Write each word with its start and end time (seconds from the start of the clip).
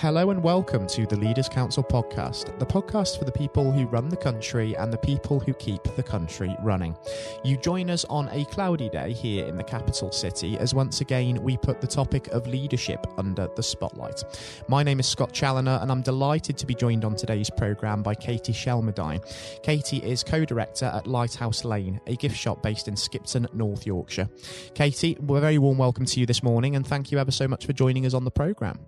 Hello 0.00 0.30
and 0.30 0.42
welcome 0.42 0.86
to 0.86 1.04
the 1.04 1.16
Leaders 1.16 1.46
Council 1.46 1.84
podcast, 1.84 2.58
the 2.58 2.64
podcast 2.64 3.18
for 3.18 3.26
the 3.26 3.32
people 3.32 3.70
who 3.70 3.84
run 3.84 4.08
the 4.08 4.16
country 4.16 4.74
and 4.74 4.90
the 4.90 4.96
people 4.96 5.38
who 5.38 5.52
keep 5.52 5.82
the 5.94 6.02
country 6.02 6.56
running. 6.62 6.96
You 7.44 7.58
join 7.58 7.90
us 7.90 8.06
on 8.06 8.30
a 8.30 8.46
cloudy 8.46 8.88
day 8.88 9.12
here 9.12 9.44
in 9.44 9.58
the 9.58 9.62
capital 9.62 10.10
city 10.10 10.56
as 10.56 10.72
once 10.72 11.02
again 11.02 11.42
we 11.42 11.58
put 11.58 11.82
the 11.82 11.86
topic 11.86 12.28
of 12.28 12.46
leadership 12.46 13.06
under 13.18 13.50
the 13.56 13.62
spotlight. 13.62 14.24
My 14.68 14.82
name 14.82 15.00
is 15.00 15.06
Scott 15.06 15.34
Challoner 15.34 15.78
and 15.82 15.92
I'm 15.92 16.00
delighted 16.00 16.56
to 16.56 16.66
be 16.66 16.74
joined 16.74 17.04
on 17.04 17.14
today's 17.14 17.50
programme 17.50 18.02
by 18.02 18.14
Katie 18.14 18.54
Shelmerdine. 18.54 19.20
Katie 19.62 19.98
is 19.98 20.24
co 20.24 20.46
director 20.46 20.86
at 20.86 21.06
Lighthouse 21.06 21.62
Lane, 21.62 22.00
a 22.06 22.16
gift 22.16 22.38
shop 22.38 22.62
based 22.62 22.88
in 22.88 22.96
Skipton, 22.96 23.46
North 23.52 23.84
Yorkshire. 23.84 24.30
Katie, 24.72 25.18
a 25.20 25.40
very 25.40 25.58
warm 25.58 25.76
welcome 25.76 26.06
to 26.06 26.20
you 26.20 26.24
this 26.24 26.42
morning 26.42 26.74
and 26.74 26.86
thank 26.86 27.12
you 27.12 27.18
ever 27.18 27.30
so 27.30 27.46
much 27.46 27.66
for 27.66 27.74
joining 27.74 28.06
us 28.06 28.14
on 28.14 28.24
the 28.24 28.30
programme. 28.30 28.78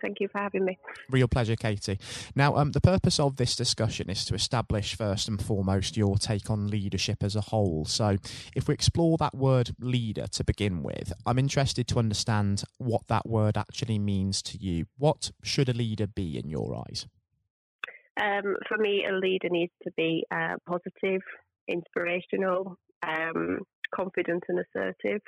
Thank 0.00 0.02
you. 0.02 0.08
Thank 0.08 0.20
you 0.20 0.28
for 0.28 0.38
having 0.38 0.64
me. 0.64 0.78
Real 1.10 1.28
pleasure, 1.28 1.56
Katie. 1.56 1.98
Now, 2.34 2.56
um, 2.56 2.72
the 2.72 2.80
purpose 2.80 3.18
of 3.18 3.36
this 3.36 3.54
discussion 3.54 4.08
is 4.08 4.24
to 4.26 4.34
establish, 4.34 4.94
first 4.94 5.28
and 5.28 5.42
foremost, 5.42 5.96
your 5.96 6.16
take 6.16 6.50
on 6.50 6.68
leadership 6.68 7.22
as 7.22 7.36
a 7.36 7.40
whole. 7.40 7.84
So, 7.84 8.16
if 8.54 8.68
we 8.68 8.74
explore 8.74 9.16
that 9.18 9.34
word 9.34 9.74
leader 9.80 10.26
to 10.28 10.44
begin 10.44 10.82
with, 10.82 11.12
I'm 11.26 11.38
interested 11.38 11.86
to 11.88 11.98
understand 11.98 12.64
what 12.78 13.06
that 13.08 13.28
word 13.28 13.56
actually 13.56 13.98
means 13.98 14.42
to 14.42 14.58
you. 14.58 14.86
What 14.96 15.30
should 15.42 15.68
a 15.68 15.74
leader 15.74 16.06
be 16.06 16.38
in 16.38 16.48
your 16.48 16.74
eyes? 16.74 17.06
Um, 18.20 18.56
for 18.68 18.78
me, 18.78 19.04
a 19.08 19.12
leader 19.14 19.48
needs 19.50 19.72
to 19.82 19.90
be 19.96 20.24
uh, 20.30 20.56
positive, 20.66 21.22
inspirational, 21.68 22.76
um, 23.06 23.60
confident, 23.94 24.44
and 24.48 24.60
assertive 24.60 25.22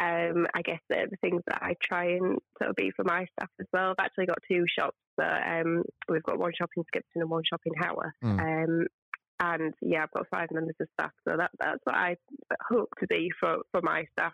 um, 0.00 0.46
I 0.54 0.62
guess 0.62 0.80
they're 0.88 1.08
the 1.08 1.16
things 1.18 1.42
that 1.46 1.62
I 1.62 1.74
try 1.82 2.12
and 2.12 2.38
sort 2.58 2.70
of 2.70 2.76
be 2.76 2.90
for 2.96 3.04
my 3.04 3.26
staff 3.38 3.50
as 3.60 3.66
well. 3.72 3.90
I've 3.90 4.06
actually 4.06 4.26
got 4.26 4.38
two 4.50 4.64
shops. 4.78 4.96
um, 5.18 5.82
we've 6.08 6.22
got 6.22 6.38
one 6.38 6.52
shop 6.56 6.70
in 6.76 6.84
Skipton 6.84 7.20
and 7.20 7.30
one 7.30 7.42
shop 7.48 7.60
in 7.66 7.74
Haworth. 7.74 8.12
Mm. 8.24 8.40
Um, 8.40 8.86
and 9.40 9.74
yeah, 9.80 10.02
I've 10.02 10.10
got 10.12 10.26
five 10.30 10.48
members 10.52 10.76
of 10.80 10.88
staff, 10.98 11.12
so 11.26 11.36
that, 11.36 11.50
that's 11.58 11.80
what 11.84 11.94
I 11.96 12.16
hope 12.68 12.90
to 13.00 13.06
be 13.06 13.30
for, 13.38 13.58
for 13.72 13.80
my 13.82 14.04
staff. 14.12 14.32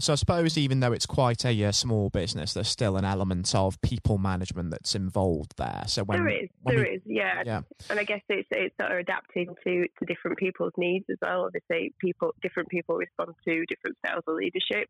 So 0.00 0.12
I 0.12 0.16
suppose 0.16 0.58
even 0.58 0.80
though 0.80 0.92
it's 0.92 1.06
quite 1.06 1.44
a 1.44 1.64
uh, 1.64 1.70
small 1.70 2.10
business, 2.10 2.52
there's 2.52 2.68
still 2.68 2.96
an 2.96 3.04
element 3.04 3.54
of 3.54 3.80
people 3.80 4.18
management 4.18 4.70
that's 4.70 4.96
involved 4.96 5.54
there. 5.56 5.84
So 5.86 6.02
when 6.02 6.18
there 6.24 6.42
is, 6.42 6.48
when 6.62 6.76
there 6.76 6.84
we, 6.84 6.90
is, 6.96 7.02
yeah. 7.06 7.42
yeah. 7.46 7.60
And 7.88 8.00
I 8.00 8.04
guess 8.04 8.22
it's 8.28 8.48
it's 8.50 8.74
sort 8.80 8.90
of 8.90 8.98
adapting 8.98 9.54
to 9.62 9.86
to 9.86 10.06
different 10.06 10.38
people's 10.38 10.72
needs 10.76 11.04
as 11.10 11.18
well. 11.22 11.44
Obviously, 11.44 11.94
people 12.00 12.34
different 12.42 12.70
people 12.70 12.96
respond 12.96 13.34
to 13.46 13.64
different 13.66 13.96
styles 14.04 14.24
of 14.26 14.34
leadership. 14.34 14.88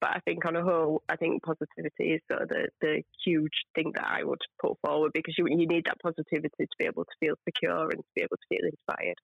But 0.00 0.10
I 0.10 0.20
think 0.20 0.46
on 0.46 0.54
a 0.54 0.62
whole, 0.62 1.02
I 1.08 1.16
think 1.16 1.42
positivity 1.42 2.12
is 2.14 2.20
sort 2.30 2.42
of 2.42 2.48
the, 2.48 2.68
the 2.80 3.02
huge 3.24 3.64
thing 3.74 3.92
that 3.96 4.06
I 4.06 4.22
would 4.22 4.40
put 4.60 4.78
forward 4.80 5.10
because 5.12 5.34
you 5.36 5.46
you 5.48 5.66
need 5.66 5.84
that 5.84 6.00
positivity 6.00 6.64
to 6.64 6.76
be 6.78 6.86
able 6.86 7.04
to 7.04 7.10
feel 7.20 7.34
secure 7.44 7.82
and 7.90 7.98
to 7.98 8.10
be 8.14 8.22
able 8.22 8.36
to 8.36 8.48
feel 8.48 8.64
inspired. 8.64 9.18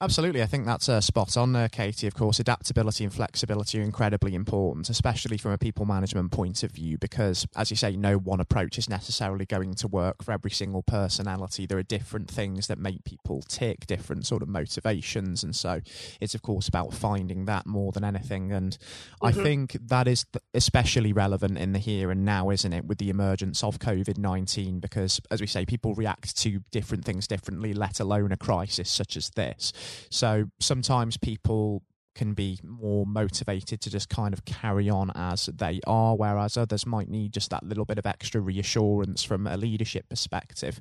Absolutely, 0.00 0.44
I 0.44 0.46
think 0.46 0.64
that's 0.64 0.88
uh, 0.88 1.00
spot 1.00 1.36
on, 1.36 1.56
uh, 1.56 1.66
Katie. 1.72 2.06
Of 2.06 2.14
course, 2.14 2.38
adaptability 2.38 3.02
and 3.02 3.12
flexibility 3.12 3.80
are 3.80 3.82
incredibly 3.82 4.36
important, 4.36 4.88
especially 4.88 5.36
from 5.38 5.50
a 5.50 5.58
people 5.58 5.86
management 5.86 6.30
point 6.30 6.62
of 6.62 6.70
view, 6.70 6.98
because, 6.98 7.48
as 7.56 7.72
you 7.72 7.76
say, 7.76 7.96
no 7.96 8.16
one 8.16 8.38
approach 8.38 8.78
is 8.78 8.88
necessarily 8.88 9.44
going 9.44 9.74
to 9.74 9.88
work 9.88 10.22
for 10.22 10.30
every 10.30 10.52
single 10.52 10.84
personality. 10.84 11.66
There 11.66 11.78
are 11.78 11.82
different 11.82 12.30
things 12.30 12.68
that 12.68 12.78
make 12.78 13.02
people 13.02 13.42
tick, 13.42 13.88
different 13.88 14.24
sort 14.24 14.40
of 14.40 14.48
motivations, 14.48 15.42
and 15.42 15.56
so 15.56 15.80
it's 16.20 16.34
of 16.36 16.42
course 16.42 16.68
about 16.68 16.94
finding 16.94 17.46
that 17.46 17.66
more 17.66 17.90
than 17.90 18.04
anything. 18.04 18.52
And 18.52 18.78
mm-hmm. 18.78 19.26
I 19.26 19.32
think 19.32 19.76
that 19.88 20.06
is 20.06 20.24
especially 20.54 21.12
relevant 21.12 21.58
in 21.58 21.72
the 21.72 21.80
here 21.80 22.12
and 22.12 22.24
now, 22.24 22.50
isn't 22.50 22.72
it, 22.72 22.84
with 22.84 22.98
the 22.98 23.10
emergence 23.10 23.64
of 23.64 23.80
COVID 23.80 24.16
nineteen? 24.16 24.78
Because, 24.78 25.20
as 25.32 25.40
we 25.40 25.48
say, 25.48 25.66
people 25.66 25.96
react 25.96 26.36
to 26.38 26.60
different 26.70 27.04
things 27.04 27.26
differently, 27.26 27.74
let 27.74 27.98
alone 27.98 28.30
a 28.30 28.36
crisis 28.36 28.88
such 28.88 29.16
as 29.16 29.30
this. 29.30 29.72
So 30.10 30.50
sometimes 30.60 31.16
people 31.16 31.82
can 32.18 32.34
be 32.34 32.58
more 32.64 33.06
motivated 33.06 33.80
to 33.80 33.90
just 33.90 34.08
kind 34.08 34.34
of 34.34 34.44
carry 34.44 34.90
on 34.90 35.12
as 35.14 35.46
they 35.46 35.80
are, 35.86 36.16
whereas 36.16 36.56
others 36.56 36.84
might 36.84 37.08
need 37.08 37.32
just 37.32 37.50
that 37.50 37.62
little 37.62 37.84
bit 37.84 37.96
of 37.96 38.06
extra 38.06 38.40
reassurance 38.40 39.22
from 39.22 39.46
a 39.46 39.56
leadership 39.56 40.08
perspective. 40.08 40.80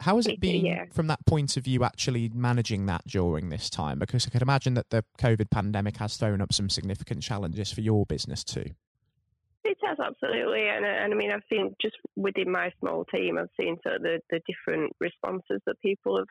How 0.00 0.16
has 0.16 0.26
it 0.26 0.40
been 0.40 0.66
yeah. 0.66 0.84
from 0.92 1.06
that 1.06 1.24
point 1.24 1.56
of 1.56 1.64
view 1.64 1.84
actually 1.84 2.30
managing 2.34 2.84
that 2.86 3.06
during 3.06 3.48
this 3.48 3.70
time? 3.70 3.98
Because 3.98 4.26
I 4.26 4.30
could 4.30 4.42
imagine 4.42 4.74
that 4.74 4.90
the 4.90 5.04
COVID 5.18 5.50
pandemic 5.50 5.96
has 5.96 6.18
thrown 6.18 6.42
up 6.42 6.52
some 6.52 6.68
significant 6.68 7.22
challenges 7.22 7.72
for 7.72 7.80
your 7.80 8.04
business 8.04 8.44
too. 8.44 8.66
It 9.64 9.78
has 9.82 9.98
absolutely, 9.98 10.68
and, 10.68 10.84
and 10.84 11.14
I 11.14 11.16
mean, 11.16 11.30
I've 11.30 11.44
seen 11.50 11.74
just 11.80 11.96
within 12.16 12.50
my 12.50 12.70
small 12.80 13.06
team, 13.06 13.38
I've 13.38 13.48
seen 13.58 13.78
sort 13.82 13.96
of 13.96 14.02
the, 14.02 14.20
the 14.28 14.40
different 14.46 14.92
responses 15.00 15.62
that 15.64 15.80
people 15.80 16.18
have 16.18 16.26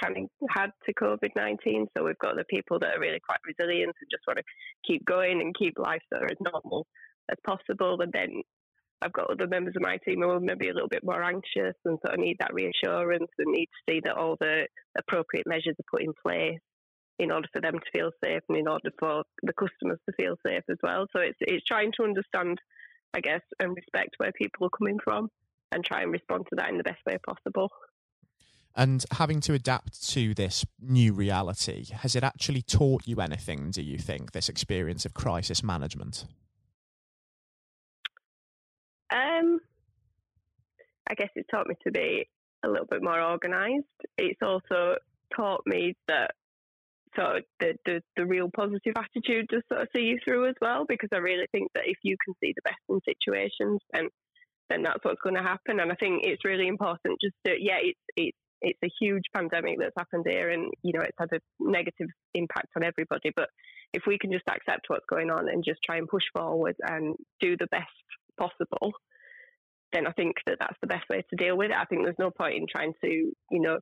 kind 0.00 0.16
of 0.16 0.48
had 0.50 0.70
to 0.86 0.94
COVID 0.94 1.30
19. 1.36 1.86
So 1.96 2.04
we've 2.04 2.18
got 2.18 2.36
the 2.36 2.44
people 2.44 2.78
that 2.80 2.96
are 2.96 3.00
really 3.00 3.20
quite 3.20 3.40
resilient 3.46 3.94
and 4.00 4.10
just 4.10 4.26
want 4.26 4.38
to 4.38 4.44
keep 4.86 5.04
going 5.04 5.40
and 5.40 5.54
keep 5.56 5.78
life 5.78 6.02
sort 6.12 6.24
of 6.24 6.30
as 6.30 6.52
normal 6.52 6.86
as 7.30 7.38
possible. 7.46 8.00
And 8.00 8.12
then 8.12 8.42
I've 9.00 9.12
got 9.12 9.30
other 9.30 9.46
members 9.46 9.74
of 9.76 9.82
my 9.82 9.98
team 9.98 10.22
who 10.22 10.30
are 10.30 10.40
maybe 10.40 10.68
a 10.68 10.74
little 10.74 10.88
bit 10.88 11.04
more 11.04 11.22
anxious 11.22 11.76
and 11.84 11.98
sort 12.04 12.14
of 12.14 12.20
need 12.20 12.36
that 12.40 12.54
reassurance 12.54 13.30
and 13.38 13.52
need 13.52 13.66
to 13.66 13.92
see 13.92 14.00
that 14.04 14.16
all 14.16 14.36
the 14.40 14.66
appropriate 14.96 15.46
measures 15.46 15.76
are 15.78 15.90
put 15.90 16.02
in 16.02 16.12
place 16.24 16.58
in 17.18 17.32
order 17.32 17.48
for 17.52 17.60
them 17.60 17.74
to 17.74 17.90
feel 17.92 18.10
safe 18.22 18.42
and 18.48 18.58
in 18.58 18.68
order 18.68 18.90
for 18.98 19.24
the 19.42 19.52
customers 19.52 19.98
to 20.06 20.14
feel 20.16 20.36
safe 20.46 20.62
as 20.70 20.78
well. 20.82 21.06
So 21.14 21.20
it's 21.20 21.38
it's 21.40 21.64
trying 21.64 21.92
to 21.96 22.04
understand, 22.04 22.60
I 23.14 23.20
guess, 23.20 23.42
and 23.60 23.74
respect 23.74 24.14
where 24.18 24.32
people 24.32 24.66
are 24.66 24.78
coming 24.78 24.98
from 25.02 25.28
and 25.72 25.84
try 25.84 26.02
and 26.02 26.12
respond 26.12 26.46
to 26.48 26.56
that 26.56 26.70
in 26.70 26.78
the 26.78 26.84
best 26.84 27.00
way 27.06 27.18
possible. 27.26 27.70
And 28.78 29.04
having 29.10 29.40
to 29.40 29.54
adapt 29.54 30.08
to 30.10 30.34
this 30.34 30.64
new 30.80 31.12
reality, 31.12 31.86
has 31.92 32.14
it 32.14 32.22
actually 32.22 32.62
taught 32.62 33.08
you 33.08 33.20
anything, 33.20 33.72
do 33.72 33.82
you 33.82 33.98
think, 33.98 34.30
this 34.30 34.48
experience 34.48 35.04
of 35.04 35.14
crisis 35.14 35.64
management? 35.64 36.24
Um, 39.10 39.58
I 41.10 41.14
guess 41.14 41.30
it 41.34 41.46
taught 41.50 41.66
me 41.66 41.74
to 41.82 41.90
be 41.90 42.28
a 42.62 42.68
little 42.68 42.86
bit 42.86 43.02
more 43.02 43.20
organised. 43.20 43.84
It's 44.16 44.40
also 44.42 44.94
taught 45.34 45.62
me 45.66 45.96
that 46.06 46.30
sort 47.16 47.38
of 47.38 47.42
the, 47.58 47.74
the, 47.84 48.02
the 48.16 48.26
real 48.26 48.48
positive 48.54 48.94
attitude 48.96 49.48
to 49.50 49.60
sort 49.68 49.82
of 49.82 49.88
see 49.92 50.02
you 50.02 50.18
through 50.24 50.48
as 50.50 50.54
well, 50.60 50.84
because 50.88 51.08
I 51.12 51.16
really 51.16 51.46
think 51.50 51.72
that 51.74 51.88
if 51.88 51.96
you 52.04 52.16
can 52.24 52.34
see 52.40 52.54
the 52.54 52.62
best 52.62 52.78
in 52.88 53.00
situations, 53.04 53.80
then 53.92 54.08
then 54.70 54.82
that's 54.82 55.02
what's 55.02 55.22
going 55.22 55.34
to 55.34 55.42
happen. 55.42 55.80
And 55.80 55.90
I 55.90 55.94
think 55.94 56.24
it's 56.24 56.44
really 56.44 56.68
important 56.68 57.18
just 57.20 57.34
to 57.44 57.54
yeah, 57.58 57.78
it's 57.80 57.98
it's 58.16 58.38
it's 58.60 58.78
a 58.84 58.90
huge 59.00 59.24
pandemic 59.34 59.78
that's 59.78 59.94
happened 59.96 60.24
here 60.28 60.50
and 60.50 60.72
you 60.82 60.92
know 60.92 61.00
it's 61.00 61.16
had 61.18 61.28
a 61.32 61.40
negative 61.60 62.08
impact 62.34 62.68
on 62.76 62.82
everybody. 62.82 63.30
But 63.34 63.48
if 63.92 64.02
we 64.06 64.18
can 64.18 64.32
just 64.32 64.44
accept 64.48 64.86
what's 64.88 65.06
going 65.08 65.30
on 65.30 65.48
and 65.48 65.64
just 65.64 65.80
try 65.84 65.96
and 65.96 66.08
push 66.08 66.24
forward 66.36 66.76
and 66.82 67.16
do 67.40 67.56
the 67.56 67.68
best 67.70 67.86
possible 68.38 68.92
then 69.92 70.06
i 70.06 70.12
think 70.12 70.36
that 70.46 70.58
that's 70.60 70.76
the 70.80 70.86
best 70.86 71.04
way 71.10 71.24
to 71.28 71.36
deal 71.36 71.56
with 71.56 71.70
it. 71.70 71.76
I 71.76 71.84
think 71.86 72.04
there's 72.04 72.18
no 72.18 72.30
point 72.30 72.54
in 72.54 72.66
trying 72.70 72.92
to 73.02 73.08
you 73.08 73.34
know 73.50 73.78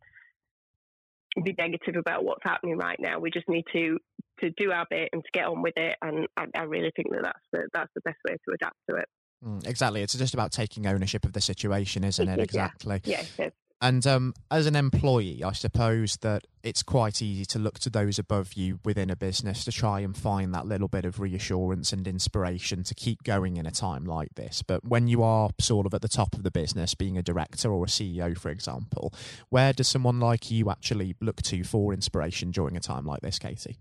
be 1.44 1.54
negative 1.58 1.96
about 1.96 2.24
what's 2.24 2.42
happening 2.42 2.78
right 2.78 2.98
now. 2.98 3.18
We 3.18 3.30
just 3.30 3.48
need 3.48 3.64
to 3.72 3.98
to 4.40 4.50
do 4.56 4.70
our 4.72 4.86
bit 4.88 5.10
and 5.12 5.22
to 5.22 5.30
get 5.32 5.46
on 5.46 5.62
with 5.62 5.74
it. 5.76 5.96
And 6.02 6.26
i, 6.36 6.46
I 6.54 6.62
really 6.62 6.92
think 6.94 7.10
that 7.10 7.22
that's 7.22 7.38
the, 7.52 7.68
that's 7.72 7.90
the 7.94 8.00
best 8.02 8.18
way 8.28 8.36
to 8.36 8.54
adapt 8.54 8.76
to 8.90 8.96
it. 8.96 9.08
Mm, 9.44 9.66
exactly. 9.66 10.02
It's 10.02 10.14
just 10.14 10.34
about 10.34 10.52
taking 10.52 10.86
ownership 10.86 11.24
of 11.24 11.32
the 11.32 11.40
situation 11.40 12.04
isn't 12.04 12.28
it? 12.28 12.38
Exactly. 12.38 13.00
Yeah, 13.04 13.22
yeah 13.38 13.50
and 13.80 14.06
um, 14.06 14.32
as 14.50 14.66
an 14.66 14.74
employee, 14.74 15.44
I 15.44 15.52
suppose 15.52 16.16
that 16.22 16.46
it's 16.62 16.82
quite 16.82 17.20
easy 17.20 17.44
to 17.46 17.58
look 17.58 17.78
to 17.80 17.90
those 17.90 18.18
above 18.18 18.54
you 18.54 18.80
within 18.84 19.10
a 19.10 19.16
business 19.16 19.64
to 19.64 19.72
try 19.72 20.00
and 20.00 20.16
find 20.16 20.54
that 20.54 20.66
little 20.66 20.88
bit 20.88 21.04
of 21.04 21.20
reassurance 21.20 21.92
and 21.92 22.08
inspiration 22.08 22.82
to 22.84 22.94
keep 22.94 23.22
going 23.22 23.58
in 23.58 23.66
a 23.66 23.70
time 23.70 24.04
like 24.04 24.34
this. 24.34 24.62
But 24.62 24.84
when 24.84 25.08
you 25.08 25.22
are 25.22 25.50
sort 25.60 25.84
of 25.84 25.92
at 25.92 26.00
the 26.00 26.08
top 26.08 26.34
of 26.34 26.42
the 26.42 26.50
business, 26.50 26.94
being 26.94 27.18
a 27.18 27.22
director 27.22 27.70
or 27.70 27.84
a 27.84 27.88
CEO, 27.88 28.36
for 28.38 28.48
example, 28.48 29.12
where 29.50 29.74
does 29.74 29.88
someone 29.88 30.20
like 30.20 30.50
you 30.50 30.70
actually 30.70 31.14
look 31.20 31.42
to 31.42 31.62
for 31.62 31.92
inspiration 31.92 32.52
during 32.52 32.76
a 32.76 32.80
time 32.80 33.04
like 33.04 33.20
this, 33.20 33.38
Katie? 33.38 33.76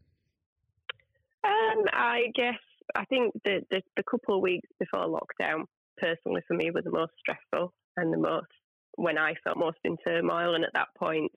Um, 1.46 1.86
I 1.94 2.26
guess 2.36 2.60
I 2.96 3.06
think 3.06 3.34
the, 3.46 3.62
the, 3.72 3.82
the 3.96 4.04
couple 4.04 4.36
of 4.36 4.42
weeks 4.42 4.68
before 4.78 5.08
lockdown, 5.08 5.66
personally 5.98 6.42
for 6.48 6.56
me, 6.56 6.70
were 6.72 6.82
the 6.82 6.92
most 6.92 7.14
stressful 7.18 7.74
and 7.96 8.12
the 8.12 8.18
most 8.18 8.48
when 8.96 9.18
I 9.18 9.34
felt 9.44 9.58
most 9.58 9.78
in 9.84 9.98
turmoil. 10.06 10.56
And 10.56 10.64
at 10.64 10.74
that 10.74 10.90
point, 10.98 11.32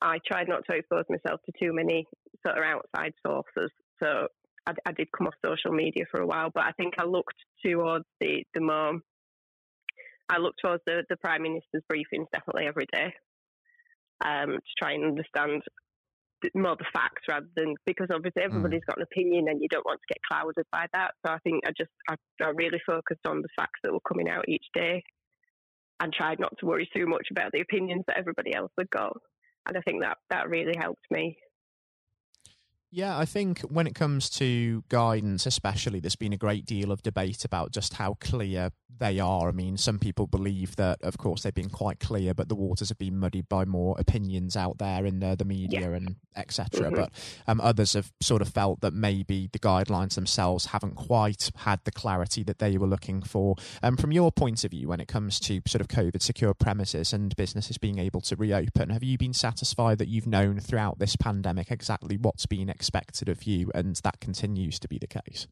I 0.00 0.18
tried 0.26 0.48
not 0.48 0.62
to 0.68 0.76
expose 0.76 1.04
myself 1.08 1.40
to 1.46 1.52
too 1.58 1.72
many 1.72 2.06
sort 2.46 2.58
of 2.58 2.64
outside 2.64 3.12
sources. 3.26 3.70
So 4.02 4.28
I, 4.66 4.72
I 4.86 4.92
did 4.92 5.08
come 5.16 5.26
off 5.26 5.34
social 5.44 5.72
media 5.72 6.04
for 6.10 6.20
a 6.20 6.26
while, 6.26 6.50
but 6.54 6.64
I 6.64 6.72
think 6.72 6.94
I 6.98 7.04
looked 7.04 7.36
towards 7.64 8.04
the, 8.20 8.44
the 8.54 8.60
more, 8.60 8.98
I 10.28 10.38
looked 10.38 10.60
towards 10.62 10.82
the, 10.86 11.04
the 11.08 11.16
Prime 11.16 11.42
Minister's 11.42 11.82
briefings 11.90 12.26
definitely 12.32 12.66
every 12.66 12.86
day 12.92 13.12
um, 14.24 14.52
to 14.52 14.72
try 14.78 14.92
and 14.92 15.04
understand 15.04 15.62
more 16.54 16.76
the 16.76 16.84
facts 16.92 17.22
rather 17.26 17.46
than 17.56 17.74
because 17.86 18.08
obviously 18.12 18.42
mm. 18.42 18.46
everybody's 18.46 18.82
mm. 18.82 18.86
got 18.86 18.98
an 18.98 19.06
opinion 19.10 19.46
and 19.48 19.62
you 19.62 19.68
don't 19.70 19.86
want 19.86 19.98
to 19.98 20.12
get 20.12 20.20
clouded 20.30 20.66
by 20.70 20.84
that. 20.92 21.12
So 21.24 21.32
I 21.32 21.38
think 21.38 21.64
I 21.66 21.70
just 21.70 21.90
I, 22.08 22.16
I 22.42 22.50
really 22.50 22.80
focused 22.86 23.26
on 23.26 23.40
the 23.40 23.48
facts 23.56 23.80
that 23.82 23.92
were 23.92 24.04
coming 24.06 24.28
out 24.28 24.46
each 24.46 24.66
day 24.74 25.02
and 26.00 26.12
tried 26.12 26.40
not 26.40 26.52
to 26.58 26.66
worry 26.66 26.88
too 26.94 27.06
much 27.06 27.28
about 27.30 27.52
the 27.52 27.60
opinions 27.60 28.04
that 28.06 28.18
everybody 28.18 28.54
else 28.54 28.72
had 28.78 28.90
got. 28.90 29.16
And 29.66 29.76
I 29.76 29.80
think 29.80 30.02
that 30.02 30.18
that 30.30 30.48
really 30.48 30.74
helped 30.78 31.04
me 31.10 31.38
yeah, 32.94 33.18
I 33.18 33.24
think 33.24 33.60
when 33.62 33.88
it 33.88 33.96
comes 33.96 34.30
to 34.30 34.84
guidance, 34.88 35.46
especially, 35.46 35.98
there's 35.98 36.14
been 36.14 36.32
a 36.32 36.36
great 36.36 36.64
deal 36.64 36.92
of 36.92 37.02
debate 37.02 37.44
about 37.44 37.72
just 37.72 37.94
how 37.94 38.14
clear 38.20 38.70
they 38.98 39.18
are. 39.18 39.48
I 39.48 39.52
mean, 39.52 39.76
some 39.76 39.98
people 39.98 40.28
believe 40.28 40.76
that, 40.76 41.02
of 41.02 41.18
course, 41.18 41.42
they've 41.42 41.52
been 41.52 41.70
quite 41.70 41.98
clear, 41.98 42.34
but 42.34 42.48
the 42.48 42.54
waters 42.54 42.90
have 42.90 42.98
been 42.98 43.18
muddied 43.18 43.48
by 43.48 43.64
more 43.64 43.96
opinions 43.98 44.56
out 44.56 44.78
there 44.78 45.04
in 45.06 45.18
the, 45.18 45.34
the 45.34 45.44
media 45.44 45.80
yeah. 45.80 45.96
and 45.96 46.16
etc. 46.36 46.86
Mm-hmm. 46.86 46.94
But 46.94 47.10
um, 47.46 47.60
others 47.60 47.92
have 47.94 48.12
sort 48.20 48.42
of 48.42 48.48
felt 48.48 48.80
that 48.80 48.92
maybe 48.92 49.48
the 49.52 49.58
guidelines 49.58 50.14
themselves 50.14 50.66
haven't 50.66 50.96
quite 50.96 51.50
had 51.56 51.80
the 51.84 51.92
clarity 51.92 52.42
that 52.44 52.58
they 52.58 52.76
were 52.76 52.86
looking 52.86 53.22
for. 53.22 53.56
Um, 53.82 53.96
from 53.96 54.12
your 54.12 54.32
point 54.32 54.64
of 54.64 54.70
view, 54.70 54.88
when 54.88 55.00
it 55.00 55.08
comes 55.08 55.38
to 55.40 55.60
sort 55.66 55.80
of 55.80 55.88
COVID 55.88 56.22
secure 56.22 56.54
premises 56.54 57.12
and 57.12 57.34
businesses 57.36 57.78
being 57.78 57.98
able 57.98 58.20
to 58.22 58.36
reopen, 58.36 58.90
have 58.90 59.04
you 59.04 59.18
been 59.18 59.34
satisfied 59.34 59.98
that 59.98 60.08
you've 60.08 60.26
known 60.26 60.60
throughout 60.60 60.98
this 60.98 61.16
pandemic 61.16 61.70
exactly 61.70 62.16
what's 62.16 62.46
been 62.46 62.68
expected 62.84 63.30
of 63.30 63.44
you, 63.44 63.70
and 63.74 63.96
that 64.04 64.20
continues 64.20 64.78
to 64.78 64.88
be 64.88 64.98
the 64.98 65.06
case? 65.06 65.46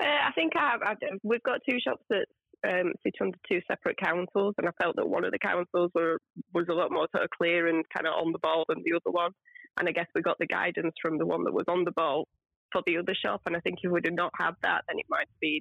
Uh, 0.00 0.04
I 0.04 0.32
think 0.34 0.52
I, 0.54 0.76
I, 0.82 0.94
we've 1.24 1.42
got 1.42 1.60
two 1.68 1.78
shops 1.80 2.04
that 2.10 2.26
um, 2.64 2.92
sit 3.02 3.14
under 3.20 3.36
two 3.50 3.60
separate 3.66 3.96
councils, 3.98 4.54
and 4.58 4.68
I 4.68 4.72
felt 4.80 4.96
that 4.96 5.08
one 5.08 5.24
of 5.24 5.32
the 5.32 5.38
councils 5.38 5.90
were, 5.94 6.18
was 6.54 6.66
a 6.70 6.74
lot 6.74 6.92
more 6.92 7.08
sort 7.10 7.24
of 7.24 7.30
clear 7.30 7.66
and 7.66 7.84
kind 7.94 8.06
of 8.06 8.14
on 8.14 8.32
the 8.32 8.38
ball 8.38 8.64
than 8.68 8.82
the 8.84 8.94
other 8.94 9.10
one. 9.10 9.32
And 9.78 9.88
I 9.88 9.92
guess 9.92 10.06
we 10.14 10.22
got 10.22 10.38
the 10.38 10.46
guidance 10.46 10.94
from 11.02 11.18
the 11.18 11.26
one 11.26 11.44
that 11.44 11.52
was 11.52 11.66
on 11.68 11.84
the 11.84 11.90
ball 11.92 12.28
for 12.72 12.82
the 12.86 12.98
other 12.98 13.14
shop. 13.14 13.42
And 13.46 13.56
I 13.56 13.60
think 13.60 13.78
if 13.82 13.90
we'd 13.90 14.06
have 14.06 14.14
not 14.14 14.32
had 14.38 14.54
that, 14.62 14.84
then 14.88 14.98
it 14.98 15.06
might 15.08 15.26
have 15.28 15.40
been 15.40 15.60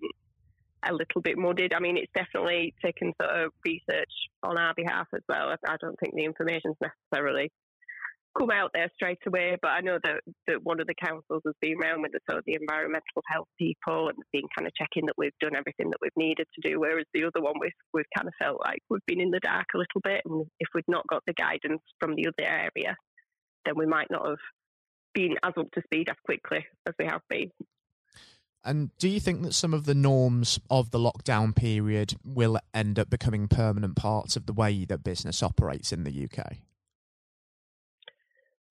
a 0.87 0.93
little 0.93 1.21
bit 1.21 1.37
muddied. 1.37 1.73
I 1.73 1.79
mean, 1.79 1.97
it's 1.97 2.11
definitely 2.13 2.73
taken 2.83 3.13
sort 3.21 3.35
of 3.35 3.51
research 3.65 4.13
on 4.43 4.57
our 4.57 4.73
behalf 4.75 5.07
as 5.13 5.21
well. 5.27 5.49
I 5.67 5.77
don't 5.81 5.99
think 5.99 6.13
the 6.15 6.23
information's 6.23 6.77
necessarily 6.79 7.51
come 8.37 8.51
out 8.51 8.71
there 8.73 8.89
straight 8.95 9.19
away. 9.27 9.57
But 9.61 9.69
I 9.69 9.81
know 9.81 9.99
that, 10.03 10.21
that 10.47 10.63
one 10.63 10.79
of 10.79 10.87
the 10.87 10.95
councils 10.95 11.41
has 11.45 11.55
been 11.61 11.77
around 11.81 12.01
with 12.01 12.11
the 12.11 12.19
sort 12.29 12.39
of 12.39 12.45
the 12.45 12.57
environmental 12.59 13.23
health 13.27 13.47
people 13.57 14.09
and 14.09 14.17
been 14.31 14.47
kind 14.57 14.67
of 14.67 14.73
checking 14.75 15.05
that 15.07 15.17
we've 15.17 15.37
done 15.39 15.55
everything 15.55 15.89
that 15.89 15.99
we've 16.01 16.11
needed 16.17 16.47
to 16.55 16.69
do. 16.69 16.79
Whereas 16.79 17.05
the 17.13 17.23
other 17.23 17.41
one, 17.41 17.55
we've, 17.59 17.71
we've 17.93 18.11
kind 18.15 18.27
of 18.27 18.33
felt 18.39 18.59
like 18.63 18.79
we've 18.89 19.05
been 19.07 19.21
in 19.21 19.31
the 19.31 19.39
dark 19.39 19.67
a 19.73 19.77
little 19.77 20.01
bit. 20.03 20.21
And 20.25 20.45
if 20.59 20.69
we'd 20.73 20.87
not 20.87 21.07
got 21.07 21.23
the 21.25 21.33
guidance 21.33 21.81
from 21.99 22.15
the 22.15 22.27
other 22.27 22.47
area, 22.47 22.95
then 23.65 23.73
we 23.75 23.85
might 23.85 24.11
not 24.11 24.27
have 24.27 24.43
been 25.13 25.35
as 25.43 25.53
up 25.57 25.71
to 25.73 25.81
speed 25.85 26.09
as 26.09 26.17
quickly 26.25 26.65
as 26.87 26.93
we 26.99 27.05
have 27.05 27.21
been. 27.29 27.49
And 28.65 28.89
do 28.97 29.07
you 29.07 29.19
think 29.19 29.43
that 29.43 29.53
some 29.53 29.75
of 29.75 29.85
the 29.85 29.93
norms 29.93 30.59
of 30.71 30.89
the 30.89 30.97
lockdown 30.97 31.55
period 31.55 32.15
will 32.25 32.59
end 32.73 32.97
up 32.97 33.11
becoming 33.11 33.47
permanent 33.47 33.95
parts 33.95 34.35
of 34.35 34.47
the 34.47 34.53
way 34.53 34.85
that 34.85 35.03
business 35.03 35.43
operates 35.43 35.93
in 35.93 36.03
the 36.03 36.23
UK? 36.23 36.57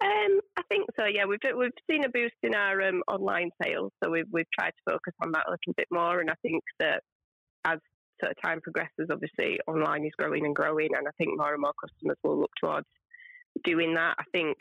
Um, 0.00 0.40
I 0.58 0.62
think 0.69 0.83
so. 0.99 1.06
Yeah, 1.06 1.25
we've 1.26 1.38
we've 1.56 1.70
seen 1.91 2.05
a 2.05 2.08
boost 2.08 2.35
in 2.43 2.55
our 2.55 2.81
um, 2.82 3.02
online 3.08 3.50
sales, 3.62 3.93
so 4.02 4.11
we've 4.11 4.29
we've 4.32 4.50
tried 4.58 4.70
to 4.70 4.93
focus 4.93 5.14
on 5.23 5.32
that 5.32 5.46
a 5.46 5.50
little 5.50 5.75
bit 5.76 5.88
more. 5.91 6.20
And 6.20 6.31
I 6.31 6.35
think 6.43 6.62
that 6.81 7.02
as 7.64 7.79
sort 8.20 8.32
of 8.32 8.43
time 8.43 8.61
progresses, 8.61 9.08
obviously 9.11 9.58
online 9.67 10.05
is 10.05 10.12
growing 10.19 10.46
and 10.46 10.55
growing, 10.55 10.91
and 10.96 11.06
I 11.06 11.11
think 11.19 11.37
more 11.37 11.52
and 11.52 11.62
more 11.62 11.73
customers 11.81 12.19
will 12.23 12.38
look 12.38 12.52
towards 12.61 12.87
doing 13.64 13.94
that. 13.94 14.14
I 14.19 14.25
think 14.32 14.56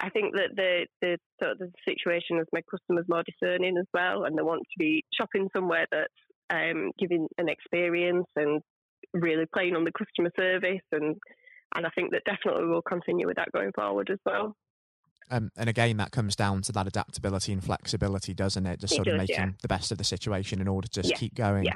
I 0.00 0.10
think 0.10 0.34
that 0.34 0.56
the 0.56 0.86
the 1.00 1.18
sort 1.40 1.52
of 1.52 1.58
the 1.58 1.70
situation 1.86 2.38
has 2.38 2.46
made 2.52 2.64
customers 2.70 3.06
more 3.08 3.24
discerning 3.24 3.78
as 3.78 3.86
well, 3.94 4.24
and 4.24 4.36
they 4.36 4.42
want 4.42 4.62
to 4.62 4.78
be 4.78 5.04
shopping 5.18 5.48
somewhere 5.54 5.86
that's 5.90 6.12
um, 6.50 6.90
giving 6.98 7.28
an 7.38 7.48
experience 7.48 8.26
and 8.36 8.60
really 9.14 9.46
playing 9.54 9.76
on 9.76 9.84
the 9.84 9.92
customer 9.92 10.30
service 10.38 10.82
and 10.92 11.16
and 11.74 11.86
I 11.86 11.90
think 11.90 12.12
that 12.12 12.22
definitely 12.24 12.66
we'll 12.68 12.82
continue 12.82 13.26
with 13.26 13.36
that 13.36 13.52
going 13.52 13.72
forward 13.74 14.10
as 14.10 14.18
well. 14.26 14.54
Um, 15.32 15.50
and 15.56 15.68
again, 15.68 15.96
that 15.96 16.12
comes 16.12 16.36
down 16.36 16.60
to 16.62 16.72
that 16.72 16.86
adaptability 16.86 17.54
and 17.54 17.64
flexibility, 17.64 18.34
doesn't 18.34 18.66
it? 18.66 18.80
Just 18.80 18.92
it 18.92 18.96
sort 18.96 19.06
does, 19.06 19.14
of 19.14 19.18
making 19.18 19.36
yeah. 19.36 19.50
the 19.62 19.68
best 19.68 19.90
of 19.90 19.96
the 19.96 20.04
situation 20.04 20.60
in 20.60 20.68
order 20.68 20.86
to 20.88 21.00
just 21.00 21.10
yeah. 21.10 21.16
keep 21.16 21.34
going. 21.34 21.64
Yeah. 21.64 21.72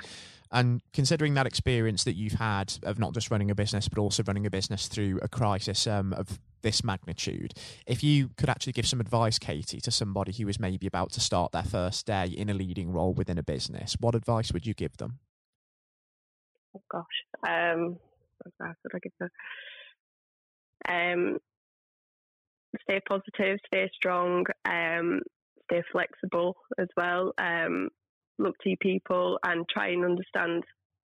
And 0.52 0.82
considering 0.92 1.34
that 1.34 1.46
experience 1.46 2.04
that 2.04 2.14
you've 2.14 2.34
had 2.34 2.74
of 2.82 2.98
not 2.98 3.14
just 3.14 3.30
running 3.30 3.50
a 3.50 3.54
business, 3.54 3.88
but 3.88 3.98
also 3.98 4.22
running 4.26 4.46
a 4.46 4.50
business 4.50 4.88
through 4.88 5.18
a 5.22 5.28
crisis 5.28 5.86
um, 5.86 6.12
of 6.12 6.38
this 6.60 6.84
magnitude, 6.84 7.54
if 7.86 8.04
you 8.04 8.28
could 8.36 8.50
actually 8.50 8.74
give 8.74 8.86
some 8.86 9.00
advice, 9.00 9.38
Katie, 9.38 9.80
to 9.80 9.90
somebody 9.90 10.32
who 10.32 10.46
is 10.48 10.60
maybe 10.60 10.86
about 10.86 11.12
to 11.12 11.20
start 11.20 11.52
their 11.52 11.62
first 11.62 12.06
day 12.06 12.26
in 12.26 12.50
a 12.50 12.54
leading 12.54 12.92
role 12.92 13.14
within 13.14 13.38
a 13.38 13.42
business, 13.42 13.96
what 13.98 14.14
advice 14.14 14.52
would 14.52 14.66
you 14.66 14.74
give 14.74 14.96
them? 14.98 15.18
Oh 16.76 16.82
gosh, 16.90 17.04
um, 17.48 17.96
what 18.38 18.52
advice 18.60 18.76
would 18.84 18.92
I 18.94 18.98
give 19.02 19.12
them? 19.18 19.30
Um, 20.88 21.38
stay 22.82 23.00
positive, 23.08 23.58
stay 23.66 23.90
strong, 23.94 24.44
um, 24.64 25.20
stay 25.64 25.82
flexible 25.92 26.56
as 26.78 26.88
well. 26.96 27.32
Um, 27.38 27.88
look 28.38 28.56
to 28.62 28.70
your 28.70 28.78
people 28.80 29.38
and 29.44 29.64
try 29.68 29.88
and 29.88 30.04
understand 30.04 30.64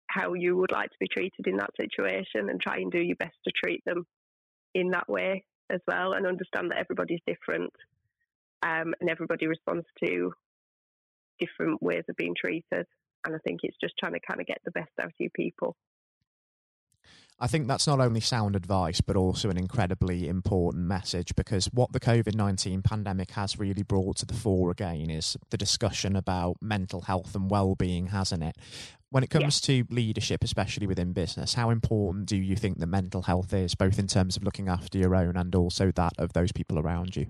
how 0.08 0.34
you 0.34 0.58
would 0.58 0.72
like 0.72 0.90
to 0.90 0.98
be 1.00 1.08
treated 1.08 1.46
in 1.46 1.58
that 1.58 1.70
situation 1.80 2.50
and 2.50 2.60
try 2.60 2.78
and 2.78 2.92
do 2.92 3.00
your 3.00 3.16
best 3.18 3.36
to 3.46 3.52
treat 3.64 3.84
them 3.86 4.06
in 4.74 4.90
that 4.90 5.08
way 5.08 5.44
as 5.70 5.82
well 5.88 6.14
and 6.14 6.26
understand 6.26 6.72
that 6.72 6.80
everybody's 6.80 7.20
different 7.28 7.72
um, 8.64 8.94
and 9.00 9.10
everybody 9.10 9.48
responds 9.48 9.86
to 10.04 10.32
different 11.40 11.82
ways 11.82 12.04
of 12.10 12.16
being 12.16 12.36
treated. 12.36 12.86
And 13.26 13.36
I 13.36 13.40
think 13.46 13.62
it's 13.64 13.78
just 13.82 13.94
trying 14.00 14.14
to 14.14 14.20
kind 14.28 14.42
of 14.42 14.48
get 14.48 14.60
the 14.66 14.72
best 14.72 14.92
out 15.00 15.08
of 15.08 15.14
your 15.20 15.30
people. 15.36 15.76
I 17.42 17.48
think 17.48 17.68
that's 17.68 17.88
not 17.88 18.02
only 18.02 18.20
sound 18.20 18.56
advice, 18.58 19.00
but 19.00 19.16
also 19.16 19.50
an 19.50 19.58
incredibly 19.58 20.28
important 20.28 20.86
message 20.86 21.34
because 21.36 21.68
what 21.68 21.94
the 21.94 22.00
COVID 22.00 22.36
19 22.36 22.82
pandemic 22.82 23.32
has 23.32 23.58
really 23.58 23.84
brought 23.84 24.18
to 24.18 24.26
the 24.26 24.34
fore 24.34 24.72
again 24.72 25.10
is 25.10 25.38
the 25.50 25.58
discussion 25.58 26.18
about 26.18 26.58
mental 26.62 27.02
health 27.02 27.36
and 27.36 27.50
well 27.50 27.76
being, 27.76 28.08
hasn't 28.08 28.44
it? 28.44 28.58
When 29.10 29.24
it 29.24 29.30
comes 29.30 29.68
yeah. 29.68 29.84
to 29.84 29.94
leadership, 29.94 30.44
especially 30.44 30.86
within 30.86 31.14
business, 31.14 31.54
how 31.54 31.70
important 31.70 32.28
do 32.28 32.36
you 32.36 32.56
think 32.56 32.80
that 32.80 32.88
mental 32.88 33.24
health 33.24 33.54
is, 33.54 33.74
both 33.74 33.98
in 33.98 34.08
terms 34.08 34.36
of 34.36 34.44
looking 34.44 34.68
after 34.68 34.98
your 34.98 35.16
own 35.16 35.36
and 35.38 35.56
also 35.56 35.92
that 35.96 36.14
of 36.18 36.34
those 36.34 36.52
people 36.52 36.78
around 36.78 37.16
you? 37.16 37.28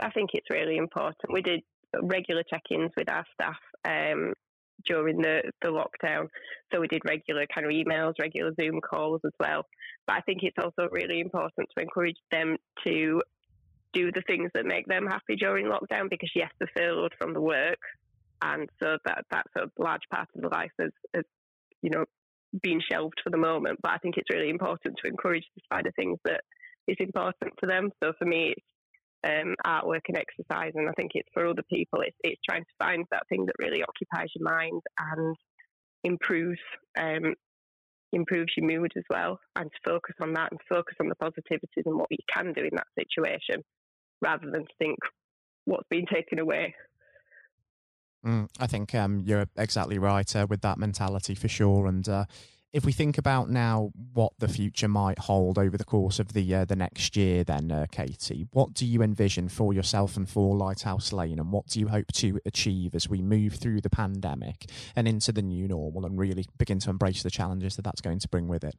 I 0.00 0.10
think 0.10 0.30
it's 0.32 0.48
really 0.50 0.76
important. 0.76 1.32
We 1.32 1.42
did 1.42 1.60
regular 2.02 2.42
check 2.48 2.62
ins 2.70 2.90
with 2.96 3.10
our 3.10 3.24
staff 3.34 3.56
um, 3.84 4.32
during 4.86 5.18
the, 5.18 5.42
the 5.62 5.68
lockdown. 5.68 6.28
So 6.72 6.80
we 6.80 6.88
did 6.88 7.02
regular 7.04 7.46
kind 7.52 7.66
of 7.66 7.72
emails, 7.72 8.14
regular 8.20 8.52
Zoom 8.60 8.80
calls 8.80 9.20
as 9.24 9.32
well. 9.40 9.64
But 10.06 10.16
I 10.16 10.20
think 10.20 10.40
it's 10.42 10.56
also 10.62 10.88
really 10.90 11.20
important 11.20 11.68
to 11.76 11.82
encourage 11.82 12.16
them 12.30 12.56
to 12.86 13.22
do 13.92 14.12
the 14.12 14.22
things 14.26 14.50
that 14.54 14.66
make 14.66 14.86
them 14.86 15.06
happy 15.06 15.36
during 15.36 15.66
lockdown 15.66 16.10
because 16.10 16.30
yes, 16.34 16.50
they're 16.74 17.08
from 17.18 17.32
the 17.32 17.40
work, 17.40 17.78
and 18.42 18.68
so 18.82 18.98
that 19.04 19.24
that's 19.30 19.50
a 19.56 19.82
large 19.82 20.02
part 20.12 20.28
of 20.34 20.42
the 20.42 20.48
life 20.48 20.70
has, 20.78 20.90
has 21.14 21.24
you 21.82 21.90
know 21.90 22.04
been 22.62 22.80
shelved 22.90 23.20
for 23.22 23.30
the 23.30 23.36
moment. 23.36 23.78
But 23.82 23.92
I 23.92 23.98
think 23.98 24.16
it's 24.16 24.30
really 24.32 24.50
important 24.50 24.96
to 25.02 25.10
encourage 25.10 25.44
the 25.54 25.62
side 25.72 25.86
of 25.86 25.94
things 25.94 26.18
that 26.24 26.42
is 26.86 26.96
important 27.00 27.52
to 27.60 27.66
them. 27.66 27.90
So 28.02 28.12
for 28.18 28.24
me, 28.24 28.54
it's 28.56 28.66
um, 29.24 29.54
artwork 29.66 30.02
and 30.08 30.18
exercise. 30.18 30.72
And 30.74 30.88
I 30.88 30.92
think 30.92 31.12
it's 31.14 31.28
for 31.32 31.46
other 31.46 31.62
people, 31.72 32.00
it's, 32.00 32.16
it's 32.22 32.40
trying 32.48 32.64
to 32.64 32.70
find 32.78 33.04
that 33.10 33.28
thing 33.28 33.46
that 33.46 33.54
really 33.58 33.82
occupies 33.82 34.28
your 34.34 34.48
mind 34.48 34.82
and 34.98 35.36
improves 36.04 36.58
um, 36.98 37.34
improves 38.12 38.52
your 38.56 38.66
mood 38.66 38.90
as 38.96 39.04
well, 39.10 39.38
and 39.56 39.70
to 39.70 39.90
focus 39.90 40.14
on 40.22 40.32
that 40.32 40.50
and 40.50 40.60
focus 40.68 40.96
on 41.00 41.08
the 41.08 41.14
positivities 41.16 41.84
and 41.84 41.98
what 41.98 42.08
you 42.10 42.16
can 42.34 42.52
do 42.54 42.62
in 42.62 42.70
that 42.72 42.86
situation, 42.98 43.62
rather 44.22 44.50
than 44.50 44.64
think 44.78 44.98
what's 45.66 45.88
been 45.90 46.06
taken 46.06 46.38
away. 46.38 46.74
Mm, 48.24 48.48
I 48.58 48.66
think 48.66 48.94
um, 48.94 49.20
you're 49.26 49.46
exactly 49.56 49.98
right 49.98 50.34
uh, 50.34 50.46
with 50.48 50.62
that 50.62 50.78
mentality 50.78 51.34
for 51.34 51.48
sure, 51.48 51.86
and. 51.86 52.08
Uh, 52.08 52.24
if 52.72 52.84
we 52.84 52.92
think 52.92 53.16
about 53.16 53.48
now 53.48 53.90
what 54.12 54.32
the 54.38 54.48
future 54.48 54.88
might 54.88 55.18
hold 55.18 55.58
over 55.58 55.76
the 55.78 55.84
course 55.84 56.18
of 56.18 56.32
the 56.34 56.54
uh, 56.54 56.64
the 56.64 56.76
next 56.76 57.16
year, 57.16 57.42
then 57.44 57.72
uh, 57.72 57.86
Katie, 57.90 58.46
what 58.52 58.74
do 58.74 58.84
you 58.84 59.02
envision 59.02 59.48
for 59.48 59.72
yourself 59.72 60.16
and 60.16 60.28
for 60.28 60.54
Lighthouse 60.54 61.12
Lane, 61.12 61.38
and 61.38 61.50
what 61.50 61.66
do 61.66 61.80
you 61.80 61.88
hope 61.88 62.12
to 62.14 62.38
achieve 62.44 62.94
as 62.94 63.08
we 63.08 63.22
move 63.22 63.54
through 63.54 63.80
the 63.80 63.90
pandemic 63.90 64.70
and 64.94 65.08
into 65.08 65.32
the 65.32 65.42
new 65.42 65.66
normal, 65.66 66.04
and 66.04 66.18
really 66.18 66.44
begin 66.58 66.78
to 66.80 66.90
embrace 66.90 67.22
the 67.22 67.30
challenges 67.30 67.76
that 67.76 67.82
that's 67.82 68.02
going 68.02 68.18
to 68.18 68.28
bring 68.28 68.48
with 68.48 68.64
it? 68.64 68.74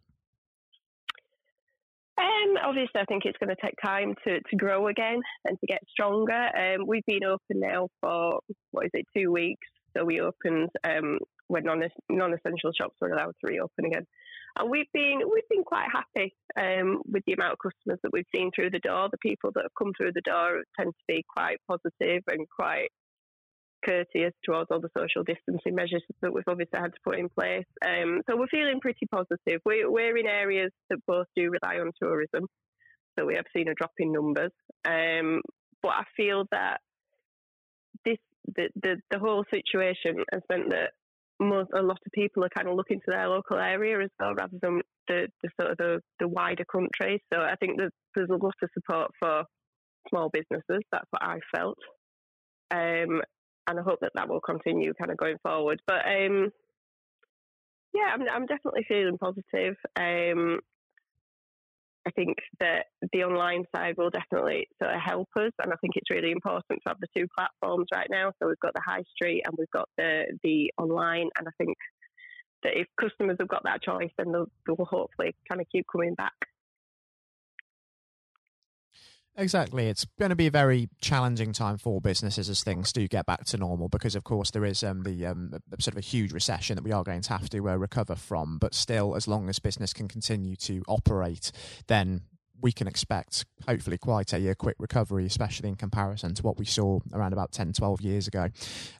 Um, 2.19 2.57
obviously, 2.63 3.01
I 3.01 3.05
think 3.05 3.23
it's 3.25 3.37
going 3.37 3.55
to 3.55 3.61
take 3.63 3.75
time 3.83 4.13
to, 4.25 4.39
to 4.39 4.55
grow 4.55 4.87
again 4.87 5.21
and 5.45 5.57
to 5.59 5.65
get 5.67 5.81
stronger. 5.89 6.49
Um, 6.55 6.85
we've 6.85 7.05
been 7.07 7.23
open 7.23 7.59
now 7.59 7.87
for 8.01 8.39
what 8.71 8.85
is 8.85 8.91
it, 8.93 9.05
two 9.15 9.31
weeks. 9.31 9.67
So 9.97 10.05
we 10.05 10.19
opened 10.19 10.69
um, 10.83 11.19
when 11.49 11.63
non 11.63 11.83
non 12.09 12.33
essential 12.33 12.71
shops 12.71 12.95
were 13.01 13.11
allowed 13.11 13.33
to 13.41 13.47
reopen 13.51 13.85
again. 13.85 14.05
and 14.57 14.69
we've 14.69 14.91
been 14.93 15.19
we've 15.33 15.49
been 15.49 15.63
quite 15.63 15.87
happy 15.91 16.35
um, 16.57 17.01
with 17.05 17.23
the 17.25 17.33
amount 17.33 17.53
of 17.53 17.59
customers 17.59 17.99
that 18.03 18.13
we've 18.13 18.31
seen 18.33 18.51
through 18.55 18.69
the 18.69 18.79
door. 18.79 19.09
The 19.11 19.17
people 19.17 19.51
that 19.55 19.63
have 19.63 19.77
come 19.77 19.91
through 19.97 20.13
the 20.13 20.21
door 20.21 20.63
tend 20.79 20.93
to 20.93 21.03
be 21.07 21.25
quite 21.27 21.57
positive 21.67 22.23
and 22.27 22.47
quite 22.49 22.89
courteous 23.85 24.33
towards 24.43 24.69
all 24.71 24.79
the 24.81 24.89
social 24.97 25.23
distancing 25.23 25.73
measures 25.75 26.03
that 26.21 26.33
we've 26.33 26.43
obviously 26.47 26.79
had 26.79 26.93
to 26.93 26.99
put 27.03 27.17
in 27.17 27.29
place. 27.29 27.65
Um, 27.85 28.21
so 28.29 28.35
we're 28.35 28.47
feeling 28.47 28.79
pretty 28.81 29.07
positive. 29.11 29.61
We, 29.65 29.85
we're 29.85 30.17
in 30.17 30.27
areas 30.27 30.71
that 30.89 30.99
both 31.07 31.27
do 31.35 31.49
rely 31.49 31.79
on 31.79 31.91
tourism, 32.01 32.45
so 33.17 33.25
we 33.25 33.35
have 33.35 33.45
seen 33.55 33.69
a 33.69 33.73
drop 33.73 33.93
in 33.97 34.11
numbers. 34.11 34.51
Um, 34.85 35.41
but 35.81 35.91
I 35.91 36.03
feel 36.15 36.45
that 36.51 36.81
this 38.05 38.17
the, 38.55 38.69
the 38.81 38.97
the 39.11 39.19
whole 39.19 39.45
situation 39.51 40.23
has 40.31 40.41
meant 40.49 40.69
that 40.71 40.91
most, 41.39 41.69
a 41.73 41.81
lot 41.81 41.99
of 42.05 42.11
people 42.13 42.43
are 42.43 42.49
kind 42.49 42.67
of 42.67 42.75
looking 42.75 42.99
to 42.99 43.11
their 43.11 43.27
local 43.27 43.57
area 43.57 44.01
as 44.01 44.09
well, 44.19 44.35
rather 44.35 44.57
than 44.61 44.81
the, 45.07 45.27
the 45.41 45.49
sort 45.59 45.71
of 45.71 45.77
the, 45.77 46.01
the 46.19 46.27
wider 46.27 46.65
country. 46.65 47.23
So 47.33 47.39
I 47.41 47.55
think 47.59 47.77
that 47.77 47.91
there's 48.15 48.29
a 48.29 48.33
lot 48.33 48.55
of 48.61 48.69
support 48.73 49.11
for 49.19 49.43
small 50.09 50.29
businesses. 50.31 50.83
That's 50.91 51.07
what 51.11 51.23
I 51.23 51.39
felt, 51.55 51.77
um, 52.71 53.21
and 53.67 53.79
I 53.79 53.81
hope 53.81 53.99
that 54.01 54.11
that 54.15 54.29
will 54.29 54.41
continue 54.41 54.93
kind 54.99 55.11
of 55.11 55.17
going 55.17 55.37
forward. 55.43 55.81
But 55.87 56.05
um, 56.05 56.49
yeah, 57.93 58.11
I'm, 58.13 58.21
I'm 58.31 58.45
definitely 58.45 58.85
feeling 58.87 59.17
positive. 59.17 59.75
Um, 59.95 60.59
I 62.09 62.11
think 62.11 62.37
that 62.59 62.85
the 63.13 63.23
online 63.23 63.65
side 63.75 63.95
will 63.97 64.09
definitely 64.09 64.67
sort 64.81 64.95
of 64.95 65.01
help 65.01 65.27
us, 65.35 65.51
and 65.63 65.71
I 65.71 65.75
think 65.79 65.93
it's 65.95 66.09
really 66.09 66.31
important 66.31 66.81
to 66.81 66.89
have 66.89 66.97
the 66.99 67.07
two 67.15 67.27
platforms 67.37 67.85
right 67.93 68.07
now. 68.09 68.31
So 68.39 68.47
we've 68.47 68.59
got 68.59 68.73
the 68.73 68.81
high 68.83 69.03
street 69.13 69.43
and 69.45 69.55
we've 69.57 69.69
got 69.71 69.87
the 69.97 70.25
the 70.43 70.71
online, 70.79 71.29
and 71.37 71.47
I 71.47 71.51
think 71.57 71.77
that 72.63 72.73
if 72.75 72.87
customers 72.99 73.37
have 73.39 73.47
got 73.47 73.63
that 73.63 73.83
choice, 73.83 74.09
then 74.17 74.31
they'll, 74.31 74.49
they'll 74.65 74.85
hopefully 74.85 75.35
kind 75.47 75.61
of 75.61 75.67
keep 75.71 75.85
coming 75.91 76.15
back. 76.15 76.33
Exactly. 79.39 79.87
It's 79.87 80.05
going 80.19 80.29
to 80.29 80.35
be 80.35 80.47
a 80.47 80.51
very 80.51 80.89
challenging 80.99 81.53
time 81.53 81.77
for 81.77 82.01
businesses 82.01 82.49
as 82.49 82.61
things 82.61 82.91
do 82.91 83.07
get 83.07 83.25
back 83.25 83.45
to 83.45 83.57
normal 83.57 83.87
because, 83.87 84.13
of 84.15 84.25
course, 84.25 84.51
there 84.51 84.65
is 84.65 84.83
um, 84.83 85.03
the 85.03 85.25
um, 85.25 85.53
sort 85.79 85.93
of 85.93 85.97
a 85.97 86.01
huge 86.01 86.33
recession 86.33 86.75
that 86.75 86.83
we 86.83 86.91
are 86.91 87.05
going 87.05 87.21
to 87.21 87.29
have 87.29 87.49
to 87.51 87.69
uh, 87.69 87.75
recover 87.75 88.15
from. 88.15 88.57
But 88.57 88.75
still, 88.75 89.15
as 89.15 89.29
long 89.29 89.47
as 89.47 89.57
business 89.59 89.93
can 89.93 90.09
continue 90.09 90.57
to 90.57 90.83
operate, 90.89 91.53
then 91.87 92.23
we 92.61 92.71
can 92.71 92.87
expect 92.87 93.45
hopefully 93.67 93.97
quite 93.97 94.33
a, 94.33 94.49
a, 94.49 94.55
quick 94.55 94.75
recovery, 94.79 95.25
especially 95.25 95.69
in 95.69 95.75
comparison 95.75 96.33
to 96.35 96.43
what 96.43 96.57
we 96.57 96.65
saw 96.65 96.99
around 97.13 97.33
about 97.33 97.51
10, 97.51 97.73
12 97.73 98.01
years 98.01 98.27
ago. 98.27 98.49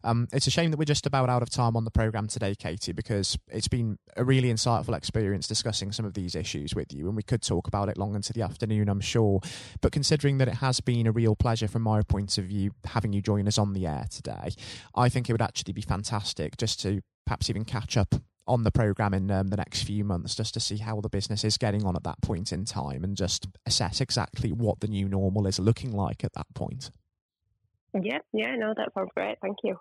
Um, 0.04 0.28
it's 0.32 0.48
a 0.48 0.52
shame 0.52 0.72
that 0.72 0.78
we're 0.78 0.86
just 0.86 1.06
about 1.06 1.30
out 1.30 1.42
of 1.42 1.50
time 1.50 1.76
on 1.76 1.86
the 1.86 1.92
programme 1.92 2.28
today, 2.28 2.56
Katie, 2.56 2.92
because 2.92 3.38
it's 3.48 3.68
been 3.68 3.98
a 4.16 4.24
really 4.24 4.52
insightful 4.52 4.96
experience 4.96 5.48
discussing 5.48 5.92
some 5.92 6.06
of 6.06 6.14
these 6.14 6.36
issues 6.36 6.76
with 6.76 6.94
you, 6.94 7.08
and 7.08 7.16
we 7.16 7.24
could 7.24 7.42
talk 7.42 7.68
about 7.68 7.90
it 7.90 7.98
long 7.98 8.16
into 8.16 8.34
the 8.34 8.42
afternoon, 8.42 8.90
I'm 8.90 9.02
sure. 9.02 9.40
But 9.82 9.92
considering 9.92 10.38
that 10.38 10.48
it 10.48 10.56
has 10.56 10.80
been 10.80 11.08
a 11.08 11.12
real 11.12 11.36
pleasure 11.36 11.68
from 11.68 11.84
my 11.84 12.02
point 12.02 12.38
of 12.38 12.46
view 12.46 12.72
having 12.86 13.14
you 13.14 13.22
join 13.22 13.48
us 13.48 13.58
on 13.58 13.74
the 13.74 13.88
air 13.88 14.06
today, 14.10 14.52
I 14.96 15.10
think 15.10 15.30
it 15.30 15.34
would 15.34 15.42
actually 15.42 15.74
be 15.74 15.82
fantastic 15.82 16.58
just 16.58 16.80
to 16.82 17.02
perhaps 17.26 17.50
even 17.50 17.66
catch 17.66 17.98
up 17.98 18.16
on 18.50 18.64
the 18.64 18.72
program 18.72 19.14
in 19.14 19.30
um, 19.32 19.48
the 19.48 19.58
next 19.58 19.84
few 19.84 20.04
months 20.04 20.36
just 20.36 20.54
to 20.56 20.60
see 20.60 20.78
how 20.78 21.00
the 21.00 21.10
business 21.10 21.44
is 21.44 21.58
getting 21.58 21.86
on 21.86 21.96
at 21.96 22.04
that 22.04 22.22
point 22.22 22.52
in 22.52 22.66
time 22.66 23.04
and 23.04 23.16
just 23.16 23.48
assess 23.66 24.02
exactly 24.02 24.52
what 24.52 24.80
the 24.80 24.88
new 24.88 25.08
normal 25.08 25.48
is 25.48 25.60
looking 25.60 25.94
like 25.94 26.24
at 26.24 26.34
that 26.34 26.48
point. 26.56 26.90
Yeah, 27.94 28.20
yeah, 28.34 28.56
no, 28.56 28.74
that 28.76 28.90
sounds 28.94 29.10
great. 29.16 29.38
Thank 29.42 29.58
you. 29.64 29.78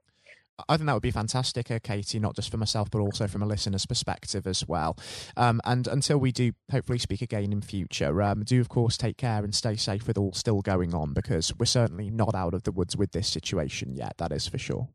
I 0.69 0.77
think 0.77 0.87
that 0.87 0.95
would 0.95 1.03
be 1.03 1.13
fantastic, 1.13 1.71
uh, 1.71 1.79
Katie, 1.81 2.19
not 2.19 2.35
just 2.35 2.51
for 2.51 2.57
myself, 2.57 2.91
but 2.91 2.99
also 2.99 3.29
from 3.29 3.43
a 3.43 3.47
listener's 3.47 3.87
perspective 3.87 4.47
as 4.47 4.67
well. 4.67 4.97
Um, 5.37 5.61
and 5.65 5.87
until 5.87 6.19
we 6.19 6.33
do 6.33 6.53
hopefully 6.71 6.99
speak 6.99 7.23
again 7.23 7.53
in 7.53 7.61
future, 7.61 8.21
um, 8.23 8.43
do 8.43 8.61
of 8.61 8.69
course 8.69 8.97
take 8.97 9.17
care 9.17 9.45
and 9.45 9.55
stay 9.55 9.77
safe 9.77 10.09
with 10.09 10.19
all 10.19 10.33
still 10.33 10.61
going 10.61 10.95
on 10.95 11.13
because 11.13 11.53
we're 11.59 11.67
certainly 11.67 12.11
not 12.11 12.35
out 12.35 12.55
of 12.55 12.65
the 12.65 12.73
woods 12.73 12.97
with 12.97 13.13
this 13.13 13.29
situation 13.29 13.95
yet, 13.95 14.15
that 14.19 14.33
is 14.33 14.49
for 14.49 14.59
sure. 14.59 14.89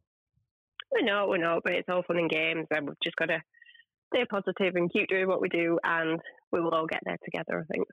We 0.91 1.01
know, 1.01 1.27
we 1.27 1.37
know, 1.37 1.61
but 1.63 1.73
it's 1.73 1.89
all 1.89 2.03
fun 2.03 2.17
and 2.17 2.29
games, 2.29 2.67
and 2.69 2.87
we've 2.87 2.97
just 3.01 3.15
got 3.15 3.27
to 3.27 3.41
stay 4.13 4.25
positive 4.25 4.75
and 4.75 4.91
keep 4.91 5.07
doing 5.07 5.27
what 5.27 5.41
we 5.41 5.49
do, 5.49 5.79
and 5.83 6.19
we 6.51 6.61
will 6.61 6.71
all 6.71 6.87
get 6.87 7.01
there 7.05 7.17
together. 7.23 7.65
I 7.69 7.73
think. 7.73 7.87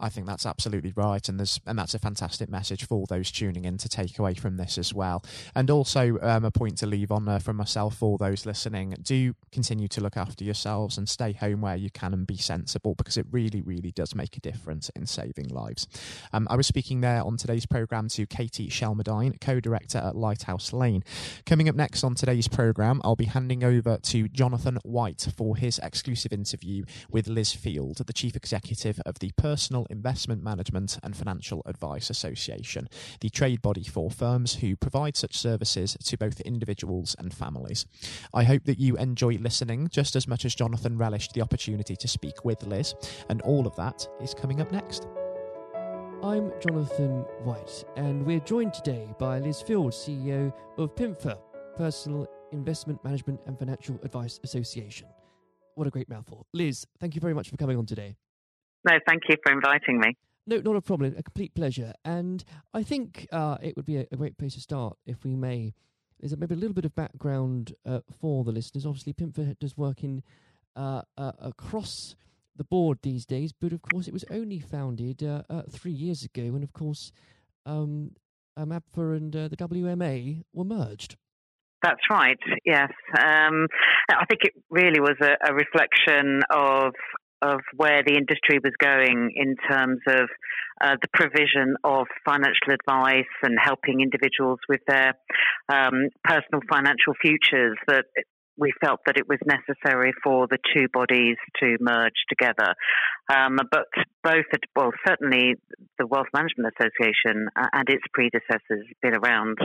I 0.00 0.08
think 0.08 0.26
that's 0.26 0.46
absolutely 0.46 0.92
right, 0.96 1.28
and 1.28 1.38
there's 1.38 1.60
and 1.66 1.78
that's 1.78 1.94
a 1.94 1.98
fantastic 1.98 2.48
message 2.48 2.86
for 2.86 3.06
those 3.08 3.30
tuning 3.30 3.64
in 3.64 3.78
to 3.78 3.88
take 3.88 4.18
away 4.18 4.34
from 4.34 4.56
this 4.56 4.76
as 4.78 4.92
well. 4.92 5.24
And 5.54 5.70
also 5.70 6.18
um, 6.20 6.44
a 6.44 6.50
point 6.50 6.78
to 6.78 6.86
leave 6.86 7.12
on 7.12 7.28
uh, 7.28 7.38
from 7.38 7.56
myself 7.56 7.96
for 7.96 8.18
those 8.18 8.44
listening: 8.46 8.94
do 9.02 9.34
continue 9.52 9.88
to 9.88 10.00
look 10.00 10.16
after 10.16 10.44
yourselves 10.44 10.98
and 10.98 11.08
stay 11.08 11.32
home 11.32 11.60
where 11.60 11.76
you 11.76 11.90
can 11.90 12.12
and 12.12 12.26
be 12.26 12.36
sensible, 12.36 12.94
because 12.94 13.16
it 13.16 13.26
really, 13.30 13.62
really 13.62 13.92
does 13.92 14.14
make 14.14 14.36
a 14.36 14.40
difference 14.40 14.90
in 14.90 15.06
saving 15.06 15.48
lives. 15.48 15.86
Um, 16.32 16.46
I 16.50 16.56
was 16.56 16.66
speaking 16.66 17.00
there 17.00 17.22
on 17.22 17.36
today's 17.36 17.66
program 17.66 18.08
to 18.08 18.26
Katie 18.26 18.68
Shelmerdine, 18.68 19.40
co-director 19.40 19.98
at 19.98 20.16
Lighthouse 20.16 20.72
Lane. 20.72 21.04
Coming 21.46 21.68
up 21.68 21.76
next 21.76 22.04
on 22.04 22.14
today's 22.14 22.48
program, 22.48 23.00
I'll 23.04 23.16
be 23.16 23.26
handing 23.26 23.62
over 23.62 23.98
to 23.98 24.28
Jonathan 24.28 24.78
White 24.82 25.28
for 25.36 25.56
his 25.56 25.78
exclusive 25.82 26.32
interview 26.32 26.84
with 27.10 27.28
Liz 27.28 27.52
Field, 27.52 27.98
the 27.98 28.12
chief 28.12 28.36
executive 28.36 29.00
of 29.06 29.18
the 29.18 29.30
Personal 29.54 29.86
Investment 29.88 30.42
Management 30.42 30.98
and 31.04 31.16
Financial 31.16 31.62
Advice 31.64 32.10
Association, 32.10 32.88
the 33.20 33.30
trade 33.30 33.62
body 33.62 33.84
for 33.84 34.10
firms 34.10 34.56
who 34.56 34.74
provide 34.74 35.16
such 35.16 35.38
services 35.38 35.96
to 36.06 36.18
both 36.18 36.40
individuals 36.40 37.14
and 37.20 37.32
families. 37.32 37.86
I 38.34 38.42
hope 38.42 38.64
that 38.64 38.80
you 38.80 38.96
enjoy 38.96 39.34
listening 39.34 39.90
just 39.92 40.16
as 40.16 40.26
much 40.26 40.44
as 40.44 40.56
Jonathan 40.56 40.98
relished 40.98 41.34
the 41.34 41.40
opportunity 41.40 41.94
to 41.94 42.08
speak 42.08 42.44
with 42.44 42.64
Liz, 42.64 42.96
and 43.28 43.42
all 43.42 43.68
of 43.68 43.76
that 43.76 44.08
is 44.20 44.34
coming 44.34 44.60
up 44.60 44.72
next. 44.72 45.06
I'm 46.24 46.50
Jonathan 46.60 47.24
White, 47.44 47.84
and 47.94 48.26
we're 48.26 48.40
joined 48.40 48.74
today 48.74 49.06
by 49.20 49.38
Liz 49.38 49.62
Field, 49.62 49.92
CEO 49.92 50.52
of 50.78 50.96
PIMFA, 50.96 51.38
Personal 51.76 52.26
Investment 52.50 53.04
Management 53.04 53.38
and 53.46 53.56
Financial 53.56 54.00
Advice 54.02 54.40
Association. 54.42 55.06
What 55.76 55.86
a 55.86 55.90
great 55.90 56.08
mouthful. 56.08 56.44
Liz, 56.52 56.84
thank 56.98 57.14
you 57.14 57.20
very 57.20 57.34
much 57.34 57.50
for 57.50 57.56
coming 57.56 57.78
on 57.78 57.86
today. 57.86 58.16
No, 58.84 58.92
thank 59.06 59.22
you 59.28 59.36
for 59.44 59.52
inviting 59.52 59.98
me. 59.98 60.16
No, 60.46 60.58
not 60.58 60.76
a 60.76 60.82
problem. 60.82 61.14
A 61.16 61.22
complete 61.22 61.54
pleasure. 61.54 61.94
And 62.04 62.44
I 62.74 62.82
think 62.82 63.26
uh, 63.32 63.56
it 63.62 63.76
would 63.76 63.86
be 63.86 63.96
a, 63.96 64.06
a, 64.12 64.16
great 64.16 64.36
place 64.36 64.54
to 64.54 64.60
start, 64.60 64.98
if 65.06 65.24
we 65.24 65.34
may. 65.36 65.72
Is 66.20 66.36
maybe 66.36 66.54
a 66.54 66.58
little 66.58 66.74
bit 66.74 66.84
of 66.84 66.94
background 66.94 67.74
uh, 67.84 68.00
for 68.20 68.44
the 68.44 68.52
listeners. 68.52 68.86
Obviously, 68.86 69.12
PIMFA 69.12 69.58
does 69.58 69.76
work 69.76 70.04
in 70.04 70.22
uh, 70.76 71.02
uh, 71.18 71.32
across 71.38 72.14
the 72.56 72.64
board 72.64 72.98
these 73.02 73.26
days, 73.26 73.52
but 73.52 73.72
of 73.72 73.82
course, 73.82 74.06
it 74.06 74.12
was 74.12 74.24
only 74.30 74.58
founded 74.58 75.22
uh, 75.22 75.42
uh, 75.50 75.62
three 75.68 75.92
years 75.92 76.22
ago, 76.22 76.42
and 76.42 76.62
of 76.62 76.72
course, 76.72 77.10
um, 77.66 78.12
um, 78.56 78.70
APFA 78.70 79.16
and 79.16 79.32
the 79.32 79.56
WMA 79.56 80.42
were 80.52 80.64
merged. 80.64 81.16
That's 81.82 82.00
right. 82.10 82.38
Yes, 82.64 82.90
um, 83.18 83.66
I 84.08 84.24
think 84.26 84.40
it 84.44 84.52
really 84.70 85.00
was 85.00 85.16
a, 85.20 85.36
a 85.46 85.54
reflection 85.54 86.40
of 86.48 86.94
of 87.44 87.60
where 87.76 88.02
the 88.02 88.16
industry 88.16 88.58
was 88.62 88.72
going 88.80 89.32
in 89.36 89.56
terms 89.70 90.00
of 90.08 90.28
uh, 90.80 90.96
the 91.00 91.08
provision 91.12 91.76
of 91.84 92.06
financial 92.24 92.72
advice 92.72 93.30
and 93.42 93.56
helping 93.62 94.00
individuals 94.00 94.58
with 94.68 94.80
their 94.88 95.12
um, 95.68 96.08
personal 96.24 96.60
financial 96.68 97.14
futures 97.20 97.76
that 97.86 98.06
we 98.56 98.72
felt 98.84 99.00
that 99.06 99.16
it 99.16 99.28
was 99.28 99.38
necessary 99.44 100.12
for 100.22 100.46
the 100.46 100.58
two 100.74 100.86
bodies 100.92 101.36
to 101.60 101.76
merge 101.80 102.24
together. 102.28 102.74
Um, 103.34 103.58
but 103.70 103.86
both, 104.22 104.44
well, 104.76 104.92
certainly 105.06 105.54
the 105.98 106.06
Wealth 106.06 106.28
Management 106.34 106.74
Association 106.78 107.48
and 107.54 107.88
its 107.88 108.04
predecessors 108.12 108.60
have 108.88 109.00
been 109.02 109.14
around 109.14 109.58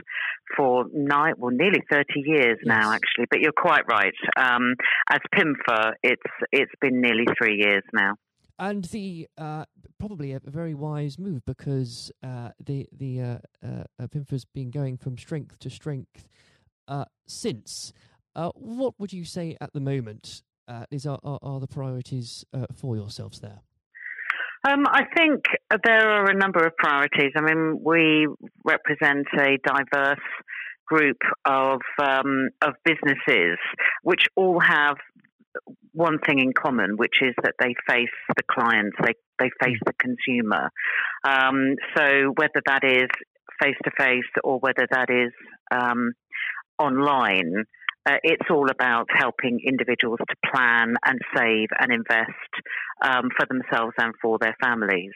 for 0.55 0.85
nine, 0.93 1.33
well, 1.37 1.51
nearly 1.51 1.81
30 1.89 2.05
years 2.15 2.57
yes. 2.63 2.65
now, 2.65 2.91
actually. 2.91 3.25
But 3.29 3.39
you're 3.41 3.51
quite 3.51 3.83
right. 3.89 4.13
Um, 4.37 4.75
as 5.11 5.19
PIMFA, 5.35 5.93
it's 6.03 6.21
it's 6.51 6.71
been 6.81 7.01
nearly 7.01 7.25
three 7.37 7.57
years 7.57 7.83
now. 7.93 8.15
And 8.57 8.83
the 8.85 9.27
uh, 9.37 9.65
probably 9.99 10.33
a 10.33 10.41
very 10.43 10.73
wise 10.73 11.17
move 11.17 11.45
because 11.45 12.11
uh, 12.23 12.49
the 12.63 12.87
the 12.91 13.21
uh, 13.21 13.37
uh 13.63 14.07
PIMFA's 14.07 14.45
been 14.45 14.69
going 14.69 14.97
from 14.97 15.17
strength 15.17 15.59
to 15.59 15.69
strength 15.69 16.27
uh, 16.87 17.05
since. 17.27 17.93
Uh, 18.39 18.51
what 18.55 18.93
would 18.97 19.11
you 19.11 19.25
say 19.25 19.57
at 19.59 19.73
the 19.73 19.81
moment 19.81 20.43
uh, 20.69 20.85
is 20.91 21.05
are, 21.05 21.19
are, 21.25 21.39
are, 21.41 21.59
the 21.59 21.67
priorities 21.67 22.45
uh, 22.53 22.65
for 22.73 22.95
yourselves 22.95 23.41
there? 23.41 23.59
Um, 24.65 24.85
I 24.87 25.03
think 25.13 25.43
there 25.83 26.09
are 26.09 26.29
a 26.29 26.33
number 26.33 26.65
of 26.65 26.73
priorities. 26.77 27.33
I 27.35 27.41
mean, 27.41 27.81
we 27.83 28.27
represent 28.63 29.27
a 29.37 29.57
diverse 29.65 30.23
group 30.85 31.17
of 31.43 31.81
um, 32.01 32.47
of 32.61 32.75
businesses 32.85 33.57
which 34.03 34.23
all 34.37 34.61
have 34.61 34.95
one 35.91 36.17
thing 36.25 36.39
in 36.39 36.53
common, 36.53 36.95
which 36.95 37.15
is 37.21 37.35
that 37.43 37.55
they 37.59 37.75
face 37.89 38.07
the 38.37 38.43
clients, 38.49 38.95
they 39.03 39.15
they 39.37 39.49
face 39.61 39.79
the 39.85 39.93
consumer. 39.99 40.69
Um, 41.25 41.75
so 41.97 42.33
whether 42.37 42.61
that 42.67 42.85
is 42.85 43.09
face 43.61 43.75
to 43.83 43.91
face 43.99 44.31
or 44.45 44.59
whether 44.59 44.87
that 44.89 45.09
is 45.09 45.33
um, 45.71 46.13
online, 46.79 47.65
uh, 48.05 48.17
it's 48.23 48.49
all 48.49 48.69
about 48.69 49.07
helping 49.13 49.59
individuals 49.65 50.19
to 50.27 50.35
plan 50.51 50.95
and 51.05 51.19
save 51.35 51.67
and 51.79 51.91
invest 51.91 52.29
um, 53.01 53.29
for 53.37 53.45
themselves 53.45 53.93
and 53.97 54.13
for 54.21 54.37
their 54.39 54.55
families. 54.61 55.11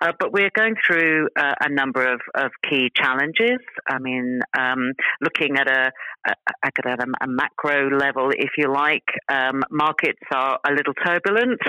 Uh, 0.00 0.12
but 0.18 0.32
we're 0.32 0.50
going 0.54 0.74
through 0.86 1.28
uh, 1.36 1.54
a 1.60 1.68
number 1.68 2.04
of, 2.12 2.20
of 2.34 2.50
key 2.68 2.90
challenges. 2.94 3.58
I 3.88 3.98
mean, 3.98 4.40
um, 4.58 4.92
looking 5.20 5.56
at 5.56 5.68
a, 5.68 5.92
a, 6.26 6.34
a, 6.64 7.26
macro 7.26 7.90
level, 7.90 8.30
if 8.30 8.50
you 8.58 8.72
like, 8.72 9.04
um, 9.28 9.62
markets 9.70 10.20
are 10.32 10.58
a 10.66 10.72
little 10.72 10.94
turbulent. 10.94 11.60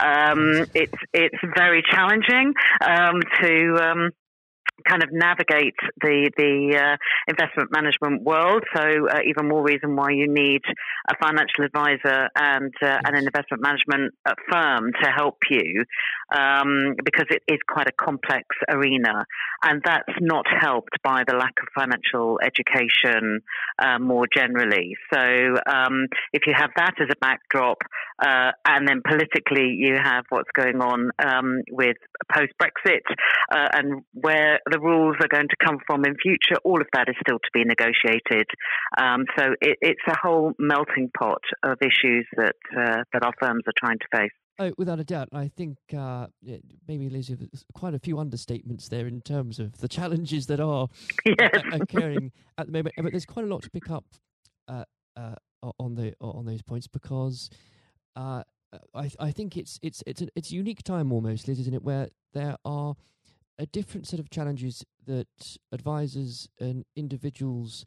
Um, 0.00 0.66
it's 0.74 0.98
it's 1.12 1.38
very 1.56 1.82
challenging 1.88 2.54
um, 2.80 3.20
to 3.40 3.76
um, 3.80 4.10
kind 4.86 5.02
of 5.02 5.10
navigate 5.12 5.74
the 6.00 6.30
the 6.36 6.76
uh, 6.76 6.96
investment 7.28 7.70
management 7.70 8.22
world. 8.22 8.62
So 8.74 8.82
uh, 8.82 9.20
even 9.28 9.48
more 9.48 9.62
reason 9.62 9.96
why 9.96 10.10
you 10.10 10.26
need 10.28 10.62
a 11.08 11.14
financial 11.22 11.64
advisor 11.64 12.28
and 12.36 12.72
uh, 12.82 12.98
and 13.04 13.16
an 13.16 13.24
investment 13.24 13.62
management 13.62 14.14
uh, 14.26 14.34
firm 14.50 14.92
to 15.02 15.10
help 15.10 15.38
you, 15.50 15.84
um, 16.34 16.94
because 17.04 17.26
it 17.30 17.42
is 17.48 17.58
quite 17.68 17.86
a 17.86 17.92
complex 17.92 18.44
arena, 18.68 19.24
and 19.62 19.80
that's 19.84 20.18
not 20.20 20.44
helped 20.60 21.02
by 21.02 21.22
the 21.26 21.34
lack 21.34 21.54
of 21.62 21.68
financial 21.74 22.40
education 22.42 23.40
uh, 23.78 23.98
more 23.98 24.26
generally. 24.34 24.96
So 25.12 25.20
um, 25.66 26.06
if 26.32 26.42
you 26.46 26.54
have 26.56 26.70
that 26.76 26.94
as 27.00 27.08
a 27.10 27.16
backdrop, 27.20 27.78
uh, 28.18 28.52
and 28.66 28.88
then 28.88 29.02
politically 29.06 29.74
you 29.76 29.96
have 30.02 30.24
what's 30.30 30.50
going 30.54 30.80
on 30.80 31.10
um, 31.24 31.60
with 31.70 31.96
post 32.32 32.52
Brexit 32.60 33.02
and 33.50 34.02
where 34.12 34.60
the 34.70 34.80
rules 34.80 35.16
are 35.20 35.28
going 35.28 35.48
to 35.48 35.56
come 35.64 35.78
from 35.86 36.04
in 36.04 36.16
future, 36.22 36.56
all 36.64 36.80
of 36.80 36.86
that 36.92 37.08
is 37.08 37.16
still 37.20 37.38
to 37.38 37.50
be 37.52 37.64
negotiated. 37.64 38.46
Um, 38.96 39.24
so 39.36 39.54
it, 39.60 39.78
it's 39.80 40.02
a 40.08 40.16
whole 40.20 40.52
melting 40.58 41.10
pot 41.16 41.42
of 41.62 41.78
issues 41.80 42.26
that 42.36 42.56
uh, 42.76 43.02
that 43.12 43.24
our 43.24 43.32
firms 43.40 43.64
are 43.66 43.74
trying 43.78 43.98
to 43.98 44.06
face. 44.14 44.30
Oh, 44.58 44.72
without 44.78 45.00
a 45.00 45.04
doubt. 45.04 45.28
I 45.32 45.48
think 45.48 45.78
uh, 45.96 46.28
maybe, 46.86 47.10
Lizzie, 47.10 47.34
there's 47.34 47.64
quite 47.74 47.92
a 47.92 47.98
few 47.98 48.16
understatements 48.16 48.88
there 48.88 49.08
in 49.08 49.20
terms 49.20 49.58
of 49.58 49.78
the 49.78 49.88
challenges 49.88 50.46
that 50.46 50.60
are 50.60 50.88
yes. 51.24 51.60
occurring 51.72 52.30
at 52.56 52.66
the 52.66 52.72
moment. 52.72 52.94
But 52.96 53.10
there's 53.10 53.26
quite 53.26 53.44
a 53.44 53.48
lot 53.48 53.62
to 53.64 53.70
pick 53.70 53.90
up 53.90 54.04
uh, 54.68 54.84
uh, 55.16 55.34
on 55.78 55.96
the 55.96 56.14
on 56.20 56.44
those 56.46 56.62
points 56.62 56.86
because 56.86 57.50
uh, 58.14 58.44
I 58.94 59.10
I 59.18 59.30
think 59.32 59.56
it's 59.56 59.78
it's 59.82 60.02
it's 60.06 60.22
a, 60.22 60.28
it's 60.36 60.52
a 60.52 60.54
unique 60.54 60.82
time 60.82 61.12
almost, 61.12 61.48
Liz, 61.48 61.58
isn't 61.60 61.74
it, 61.74 61.82
where 61.82 62.08
there 62.32 62.56
are 62.64 62.94
a 63.58 63.66
different 63.66 64.06
set 64.06 64.20
of 64.20 64.30
challenges 64.30 64.84
that 65.06 65.56
advisors 65.72 66.48
and 66.58 66.84
individuals 66.96 67.84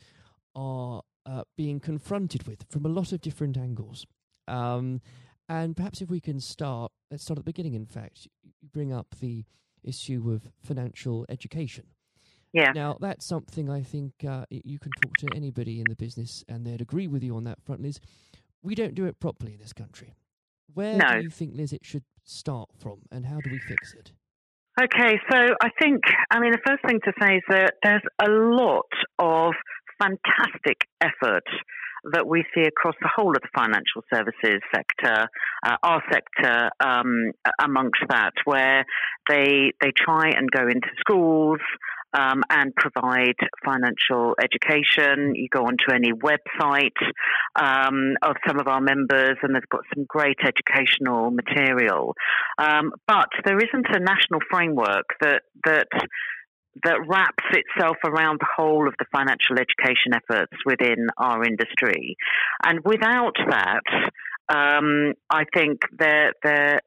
are 0.55 1.01
uh, 1.25 1.43
being 1.57 1.79
confronted 1.79 2.47
with 2.47 2.65
from 2.69 2.85
a 2.85 2.89
lot 2.89 3.11
of 3.11 3.21
different 3.21 3.57
angles. 3.57 4.05
Um, 4.47 5.01
and 5.49 5.75
perhaps 5.75 6.01
if 6.01 6.09
we 6.09 6.19
can 6.19 6.39
start, 6.39 6.91
let's 7.11 7.23
start 7.23 7.37
at 7.37 7.45
the 7.45 7.51
beginning. 7.51 7.73
In 7.73 7.85
fact, 7.85 8.27
you 8.43 8.69
bring 8.71 8.93
up 8.93 9.15
the 9.19 9.45
issue 9.83 10.31
of 10.31 10.49
financial 10.63 11.25
education. 11.29 11.85
Yeah. 12.53 12.71
Now 12.73 12.97
that's 12.99 13.25
something 13.25 13.69
I 13.69 13.81
think 13.81 14.13
uh, 14.27 14.45
you 14.49 14.79
can 14.79 14.91
talk 15.01 15.13
to 15.19 15.27
anybody 15.35 15.79
in 15.79 15.85
the 15.89 15.95
business, 15.95 16.43
and 16.47 16.65
they'd 16.65 16.81
agree 16.81 17.07
with 17.07 17.23
you 17.23 17.35
on 17.35 17.43
that 17.43 17.61
front. 17.61 17.81
Liz, 17.81 17.99
we 18.61 18.73
don't 18.75 18.95
do 18.95 19.05
it 19.05 19.19
properly 19.19 19.53
in 19.53 19.59
this 19.59 19.73
country. 19.73 20.15
Where 20.73 20.97
no. 20.97 21.13
do 21.13 21.23
you 21.23 21.29
think, 21.29 21.55
Liz, 21.55 21.73
it 21.73 21.85
should 21.85 22.03
start 22.23 22.69
from, 22.77 22.99
and 23.11 23.25
how 23.25 23.39
do 23.39 23.49
we 23.49 23.59
fix 23.59 23.93
it? 23.93 24.11
Okay, 24.79 25.19
so 25.31 25.37
I 25.59 25.69
think, 25.81 26.03
I 26.29 26.39
mean, 26.39 26.51
the 26.51 26.61
first 26.63 26.83
thing 26.87 26.99
to 27.03 27.11
say 27.19 27.37
is 27.37 27.43
that 27.49 27.73
there's 27.81 28.03
a 28.21 28.29
lot 28.29 28.85
of 29.17 29.53
fantastic 29.99 30.81
effort 31.01 31.45
that 32.13 32.27
we 32.27 32.45
see 32.53 32.61
across 32.61 32.93
the 33.01 33.09
whole 33.13 33.35
of 33.35 33.41
the 33.41 33.49
financial 33.57 34.03
services 34.13 34.61
sector, 34.73 35.27
uh, 35.65 35.77
our 35.81 36.03
sector 36.11 36.69
um, 36.79 37.31
amongst 37.59 38.01
that, 38.09 38.33
where 38.45 38.85
they 39.27 39.73
they 39.81 39.91
try 39.97 40.29
and 40.29 40.49
go 40.51 40.67
into 40.67 40.89
schools, 40.99 41.59
um, 42.13 42.43
and 42.49 42.73
provide 42.75 43.35
financial 43.65 44.35
education. 44.41 45.35
You 45.35 45.47
go 45.49 45.63
onto 45.65 45.91
any 45.93 46.11
website 46.11 46.97
um, 47.55 48.15
of 48.21 48.35
some 48.47 48.59
of 48.59 48.67
our 48.67 48.81
members, 48.81 49.37
and 49.41 49.55
they've 49.55 49.69
got 49.69 49.81
some 49.93 50.05
great 50.07 50.37
educational 50.43 51.31
material. 51.31 52.15
Um, 52.57 52.91
but 53.07 53.29
there 53.45 53.57
isn't 53.57 53.87
a 53.89 53.99
national 53.99 54.39
framework 54.49 55.05
that 55.21 55.41
that 55.65 55.87
that 56.83 56.99
wraps 57.07 57.43
itself 57.51 57.97
around 58.05 58.39
the 58.39 58.47
whole 58.55 58.87
of 58.87 58.93
the 58.99 59.05
financial 59.11 59.57
education 59.57 60.13
efforts 60.13 60.53
within 60.65 61.07
our 61.17 61.43
industry. 61.43 62.15
And 62.63 62.81
without 62.83 63.35
that, 63.49 63.81
um, 64.49 65.13
I 65.29 65.43
think 65.53 65.79
there, 65.97 66.33
there, 66.43 66.81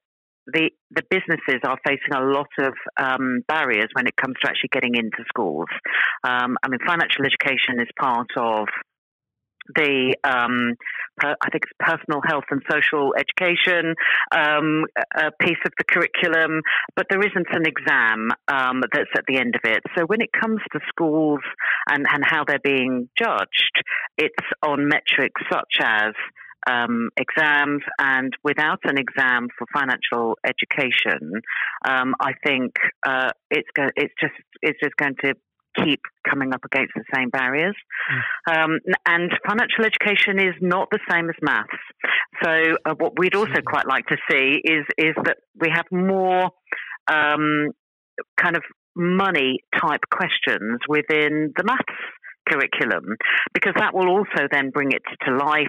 the 0.52 0.70
the 0.90 1.02
businesses 1.10 1.60
are 1.64 1.78
facing 1.86 2.14
a 2.14 2.24
lot 2.24 2.50
of 2.58 2.74
um, 2.96 3.40
barriers 3.46 3.88
when 3.94 4.06
it 4.06 4.16
comes 4.16 4.34
to 4.42 4.48
actually 4.48 4.70
getting 4.72 4.94
into 4.94 5.24
schools. 5.28 5.68
Um, 6.24 6.56
I 6.62 6.68
mean, 6.68 6.80
financial 6.86 7.24
education 7.24 7.80
is 7.80 7.88
part 7.98 8.28
of 8.36 8.66
the 9.74 10.16
um, 10.24 10.74
per, 11.16 11.34
I 11.40 11.50
think 11.50 11.64
it's 11.64 11.72
personal 11.78 12.20
health 12.26 12.44
and 12.50 12.62
social 12.70 13.14
education 13.16 13.94
um, 14.34 14.84
a 15.16 15.30
piece 15.40 15.58
of 15.64 15.72
the 15.78 15.84
curriculum, 15.84 16.62
but 16.96 17.06
there 17.10 17.20
isn't 17.20 17.46
an 17.50 17.66
exam 17.66 18.30
um, 18.48 18.82
that's 18.92 19.10
at 19.16 19.24
the 19.28 19.38
end 19.38 19.54
of 19.54 19.62
it. 19.64 19.82
So 19.96 20.04
when 20.06 20.20
it 20.20 20.30
comes 20.32 20.60
to 20.72 20.80
schools 20.88 21.40
and, 21.88 22.06
and 22.10 22.24
how 22.24 22.44
they're 22.46 22.58
being 22.62 23.08
judged, 23.18 23.84
it's 24.18 24.46
on 24.62 24.88
metrics 24.88 25.40
such 25.50 25.76
as 25.80 26.12
um, 26.68 27.10
exams, 27.16 27.82
and 27.98 28.32
without 28.44 28.80
an 28.84 28.98
exam 28.98 29.48
for 29.56 29.66
financial 29.72 30.36
education, 30.44 31.42
um, 31.86 32.14
I 32.20 32.32
think 32.44 32.72
uh, 33.06 33.30
it's 33.50 33.68
go- 33.74 33.90
it's 33.96 34.14
just 34.20 34.34
it's 34.62 34.78
just 34.82 34.96
going 34.96 35.16
to 35.24 35.34
keep 35.76 36.00
coming 36.28 36.52
up 36.52 36.64
against 36.64 36.92
the 36.94 37.04
same 37.14 37.30
barriers. 37.30 37.76
Mm. 38.48 38.64
Um, 38.64 38.78
and 39.06 39.30
financial 39.46 39.84
education 39.84 40.38
is 40.40 40.54
not 40.60 40.88
the 40.90 40.98
same 41.10 41.28
as 41.28 41.36
maths. 41.40 41.68
So 42.42 42.76
uh, 42.84 42.94
what 42.98 43.18
we'd 43.18 43.34
also 43.34 43.52
mm. 43.52 43.64
quite 43.64 43.86
like 43.86 44.06
to 44.06 44.16
see 44.30 44.60
is 44.64 44.84
is 44.98 45.14
that 45.24 45.38
we 45.58 45.68
have 45.72 45.86
more 45.90 46.50
um, 47.08 47.70
kind 48.36 48.56
of 48.56 48.62
money 48.96 49.60
type 49.80 50.00
questions 50.10 50.78
within 50.88 51.52
the 51.56 51.64
maths 51.64 52.02
curriculum 52.50 53.16
because 53.54 53.74
that 53.78 53.94
will 53.94 54.08
also 54.08 54.48
then 54.50 54.70
bring 54.70 54.92
it 54.92 55.02
to 55.26 55.36
life 55.36 55.68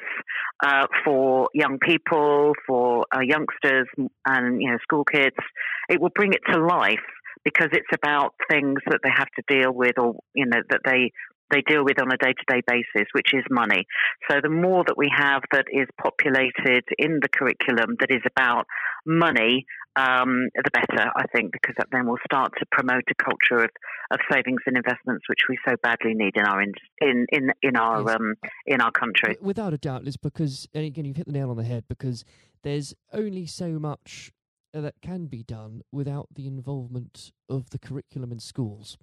uh, 0.64 0.88
for 1.06 1.50
young 1.54 1.78
people, 1.80 2.54
for 2.68 3.06
uh, 3.16 3.20
youngsters, 3.22 3.88
and 4.26 4.62
you 4.62 4.72
know 4.72 4.78
school 4.82 5.04
kids. 5.04 5.36
It 5.90 6.02
will 6.02 6.12
bring 6.14 6.34
it 6.34 6.42
to 6.52 6.60
life 6.60 7.00
because 7.44 7.70
it's 7.72 7.88
about 7.94 8.36
things 8.50 8.80
that 8.88 9.00
they 9.04 9.10
have 9.16 9.28
to 9.38 9.44
deal 9.48 9.72
with, 9.72 9.98
or 9.98 10.16
you 10.34 10.46
know 10.46 10.62
that 10.70 10.82
they 10.86 11.12
they 11.52 11.62
deal 11.62 11.84
with 11.84 12.02
on 12.02 12.12
a 12.12 12.18
day 12.18 12.34
to 12.34 12.46
day 12.48 12.62
basis, 12.66 13.08
which 13.14 13.34
is 13.34 13.44
money. 13.50 13.86
So 14.30 14.40
the 14.42 14.50
more 14.50 14.84
that 14.88 14.98
we 14.98 15.12
have 15.16 15.44
that 15.52 15.66
is 15.72 15.88
populated 16.02 16.84
in 16.98 17.20
the 17.22 17.30
curriculum 17.30 17.98
that 18.00 18.10
is 18.10 18.22
about 18.26 18.66
money, 19.06 19.66
um, 19.96 20.50
the 20.56 20.72
better, 20.72 21.12
I 21.16 21.26
think, 21.36 21.52
because 21.52 21.76
then 21.92 22.08
we'll 22.08 22.18
start 22.26 22.54
to 22.60 22.66
promote 22.72 23.04
a 23.10 23.24
culture 23.24 23.64
of, 23.66 23.70
of 24.12 24.20
savings 24.32 24.62
and 24.66 24.78
investments, 24.78 25.26
which 25.28 25.40
we 25.50 25.58
so 25.68 25.76
badly 25.84 26.14
need 26.14 26.36
in 26.36 26.46
our 26.46 26.62
in 26.62 26.74
in 27.02 27.26
in, 27.32 27.52
in 27.62 27.76
our 27.76 28.02
yes. 28.02 28.16
um, 28.16 28.36
in 28.66 28.82
our 28.82 28.92
country. 28.92 29.38
Without 29.42 29.74
a 29.74 29.78
doubt, 29.78 30.04
Liz, 30.04 30.18
because 30.18 30.68
and 30.74 30.86
again, 30.86 31.06
you've 31.06 31.18
hit 31.18 31.26
the 31.26 31.34
nail 31.34 31.50
on 31.50 31.58
the 31.58 31.64
head. 31.64 31.86
Because 31.90 32.24
there's 32.64 32.94
only 33.12 33.46
so 33.46 33.80
much 33.80 34.32
that 34.74 34.96
can 35.02 35.26
be 35.26 35.44
done 35.44 35.82
without 35.92 36.28
the 36.34 36.48
involvement 36.48 37.32
of 37.50 37.70
the 37.72 37.80
curriculum 37.80 38.32
in 38.32 38.40
schools. 38.40 38.98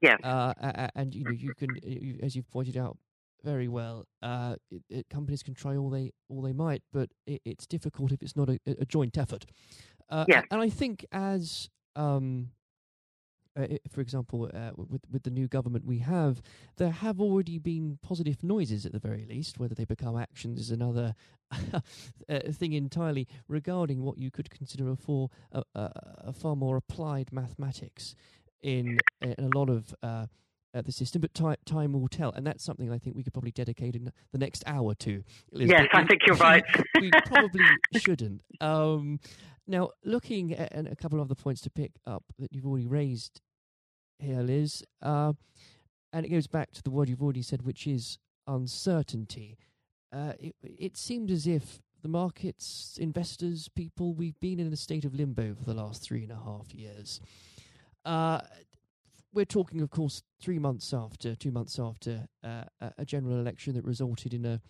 Yeah. 0.00 0.16
Uh, 0.22 0.88
and 0.94 1.14
you 1.14 1.24
know, 1.24 1.30
you 1.30 1.54
can, 1.54 1.70
you, 1.82 2.18
as 2.22 2.36
you've 2.36 2.50
pointed 2.50 2.76
out 2.76 2.98
very 3.42 3.68
well, 3.68 4.06
uh, 4.22 4.56
it, 4.70 4.82
it, 4.88 5.08
companies 5.08 5.42
can 5.42 5.54
try 5.54 5.76
all 5.76 5.90
they 5.90 6.12
all 6.28 6.42
they 6.42 6.52
might, 6.52 6.82
but 6.92 7.10
it, 7.26 7.40
it's 7.44 7.66
difficult 7.66 8.10
if 8.10 8.22
it's 8.22 8.36
not 8.36 8.48
a, 8.48 8.58
a 8.66 8.84
joint 8.86 9.16
effort. 9.16 9.44
Uh, 10.08 10.24
yeah. 10.28 10.42
And 10.50 10.60
I 10.60 10.68
think 10.68 11.06
as 11.12 11.68
um, 11.96 12.50
uh, 13.56 13.66
for 13.88 14.00
example, 14.00 14.50
uh, 14.52 14.70
with 14.76 15.02
with 15.10 15.22
the 15.22 15.30
new 15.30 15.46
government 15.46 15.84
we 15.84 15.98
have, 15.98 16.42
there 16.76 16.90
have 16.90 17.20
already 17.20 17.58
been 17.58 17.98
positive 18.02 18.42
noises 18.42 18.84
at 18.84 18.92
the 18.92 18.98
very 18.98 19.24
least. 19.26 19.58
Whether 19.58 19.74
they 19.74 19.84
become 19.84 20.16
actions 20.16 20.58
is 20.58 20.70
another 20.70 21.14
uh, 21.72 21.80
thing 22.52 22.72
entirely. 22.72 23.28
Regarding 23.48 24.02
what 24.02 24.18
you 24.18 24.30
could 24.30 24.50
consider 24.50 24.90
a 24.90 24.96
for 24.96 25.30
a, 25.52 25.62
a, 25.74 25.90
a 26.26 26.32
far 26.32 26.56
more 26.56 26.76
applied 26.76 27.32
mathematics 27.32 28.14
in, 28.62 28.98
in 29.20 29.34
a 29.38 29.56
lot 29.56 29.70
of. 29.70 29.94
Uh, 30.74 30.82
the 30.82 30.90
system, 30.90 31.20
but 31.20 31.32
time 31.34 31.54
time 31.64 31.92
will 31.92 32.08
tell, 32.08 32.32
and 32.32 32.44
that's 32.44 32.64
something 32.64 32.90
I 32.90 32.98
think 32.98 33.14
we 33.14 33.22
could 33.22 33.32
probably 33.32 33.52
dedicate 33.52 33.94
in 33.94 34.10
the 34.32 34.38
next 34.38 34.64
hour 34.66 34.92
to. 34.96 35.22
Liz. 35.52 35.68
Yes, 35.70 35.86
I 35.92 36.04
think 36.04 36.22
you're 36.26 36.34
right. 36.34 36.64
we 37.00 37.12
probably 37.26 37.64
shouldn't. 37.96 38.42
Um, 38.60 39.20
now, 39.68 39.90
looking 40.04 40.52
at 40.52 40.86
a 40.90 40.96
couple 40.96 41.20
of 41.20 41.28
the 41.28 41.36
points 41.36 41.60
to 41.60 41.70
pick 41.70 41.92
up 42.06 42.24
that 42.40 42.52
you've 42.52 42.66
already 42.66 42.88
raised 42.88 43.40
here, 44.18 44.40
Liz, 44.40 44.82
uh, 45.00 45.34
and 46.12 46.26
it 46.26 46.30
goes 46.30 46.48
back 46.48 46.72
to 46.72 46.82
the 46.82 46.90
word 46.90 47.08
you've 47.08 47.22
already 47.22 47.42
said, 47.42 47.62
which 47.62 47.86
is 47.86 48.18
uncertainty. 48.48 49.56
uh, 50.12 50.32
it, 50.38 50.54
it 50.62 50.96
seemed 50.96 51.30
as 51.30 51.46
if 51.46 51.80
the 52.02 52.08
markets, 52.08 52.98
investors, 53.00 53.68
people, 53.74 54.12
we've 54.12 54.38
been 54.40 54.60
in 54.60 54.72
a 54.72 54.76
state 54.76 55.04
of 55.04 55.14
limbo 55.14 55.54
for 55.54 55.64
the 55.64 55.74
last 55.74 56.02
three 56.02 56.22
and 56.22 56.32
a 56.32 56.36
half 56.36 56.74
years. 56.74 57.20
Uh, 58.04 58.40
we're 59.34 59.44
talking, 59.44 59.80
of 59.80 59.90
course, 59.90 60.22
three 60.40 60.58
months 60.58 60.92
after, 60.94 61.34
two 61.34 61.50
months 61.50 61.78
after 61.78 62.26
uh, 62.42 62.64
a 62.96 63.04
general 63.04 63.38
election 63.38 63.74
that 63.74 63.84
resulted 63.84 64.32
in 64.32 64.44
a 64.46 64.60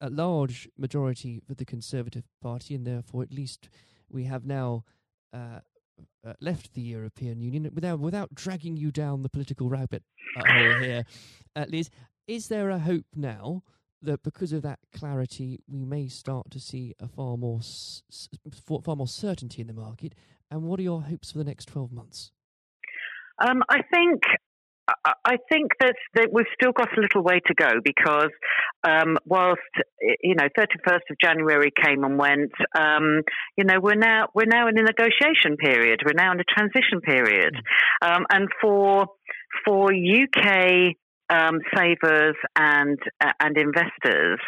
a 0.00 0.10
large 0.10 0.68
majority 0.76 1.40
for 1.46 1.54
the 1.54 1.64
Conservative 1.64 2.24
Party, 2.42 2.74
and 2.74 2.86
therefore, 2.86 3.22
at 3.22 3.32
least 3.32 3.68
we 4.10 4.24
have 4.24 4.44
now 4.44 4.84
uh, 5.32 5.60
uh, 6.26 6.32
left 6.40 6.74
the 6.74 6.82
European 6.82 7.40
Union 7.40 7.70
without 7.72 8.00
without 8.00 8.34
dragging 8.34 8.76
you 8.76 8.90
down 8.90 9.22
the 9.22 9.28
political 9.30 9.68
rabbit 9.70 10.02
hole 10.36 10.80
here. 10.80 11.04
Least, 11.68 11.90
is 12.26 12.48
there 12.48 12.70
a 12.70 12.78
hope 12.80 13.06
now 13.14 13.62
that 14.02 14.22
because 14.22 14.52
of 14.52 14.62
that 14.62 14.80
clarity, 14.92 15.60
we 15.66 15.84
may 15.84 16.08
start 16.08 16.50
to 16.50 16.60
see 16.60 16.94
a 17.00 17.08
far 17.08 17.36
more 17.38 17.60
s- 17.60 18.02
far 18.82 18.96
more 18.96 19.08
certainty 19.08 19.62
in 19.62 19.68
the 19.68 19.72
market? 19.72 20.14
And 20.50 20.64
what 20.64 20.78
are 20.80 20.82
your 20.82 21.02
hopes 21.02 21.30
for 21.30 21.38
the 21.38 21.44
next 21.44 21.66
twelve 21.66 21.92
months? 21.92 22.32
Um, 23.38 23.62
I 23.68 23.82
think 23.92 24.22
I 25.14 25.38
think 25.50 25.72
that, 25.80 25.94
that 26.14 26.28
we've 26.30 26.44
still 26.60 26.72
got 26.72 26.88
a 26.96 27.00
little 27.00 27.22
way 27.22 27.40
to 27.46 27.54
go 27.54 27.80
because 27.82 28.30
um, 28.86 29.16
whilst 29.24 29.60
you 30.22 30.34
know 30.34 30.46
31st 30.58 31.10
of 31.10 31.16
January 31.22 31.72
came 31.74 32.04
and 32.04 32.18
went, 32.18 32.52
um, 32.78 33.22
you 33.56 33.64
know 33.64 33.80
we're 33.80 33.94
now 33.94 34.28
we're 34.34 34.44
now 34.44 34.68
in 34.68 34.78
a 34.78 34.82
negotiation 34.82 35.56
period. 35.56 36.00
We're 36.04 36.12
now 36.12 36.32
in 36.32 36.40
a 36.40 36.44
transition 36.44 37.00
period, 37.00 37.54
mm. 38.02 38.16
um, 38.16 38.26
and 38.30 38.48
for 38.60 39.06
for 39.64 39.90
UK 39.90 40.96
um, 41.30 41.60
savers 41.76 42.36
and 42.56 42.98
uh, 43.20 43.32
and 43.40 43.56
investors. 43.56 44.40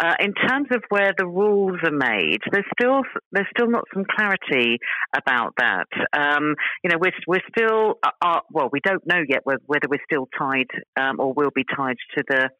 Uh, 0.00 0.14
in 0.20 0.32
terms 0.32 0.68
of 0.72 0.82
where 0.88 1.12
the 1.18 1.26
rules 1.26 1.78
are 1.84 1.90
made, 1.90 2.38
there's 2.52 2.64
still 2.78 3.02
there's 3.32 3.46
still 3.54 3.68
not 3.68 3.84
some 3.92 4.04
clarity 4.04 4.78
about 5.14 5.54
that. 5.58 5.88
Um, 6.12 6.54
you 6.82 6.90
know, 6.90 6.98
we're 6.98 7.12
we're 7.26 7.40
still 7.56 7.98
uh, 8.02 8.10
uh 8.22 8.40
well, 8.50 8.68
we 8.72 8.80
don't 8.80 9.06
know 9.06 9.22
yet 9.28 9.40
whether, 9.44 9.62
whether 9.66 9.88
we're 9.88 10.04
still 10.04 10.28
tied 10.38 10.68
um, 10.98 11.20
or 11.20 11.32
will 11.32 11.50
be 11.54 11.64
tied 11.64 11.96
to 12.16 12.24
the 12.28 12.50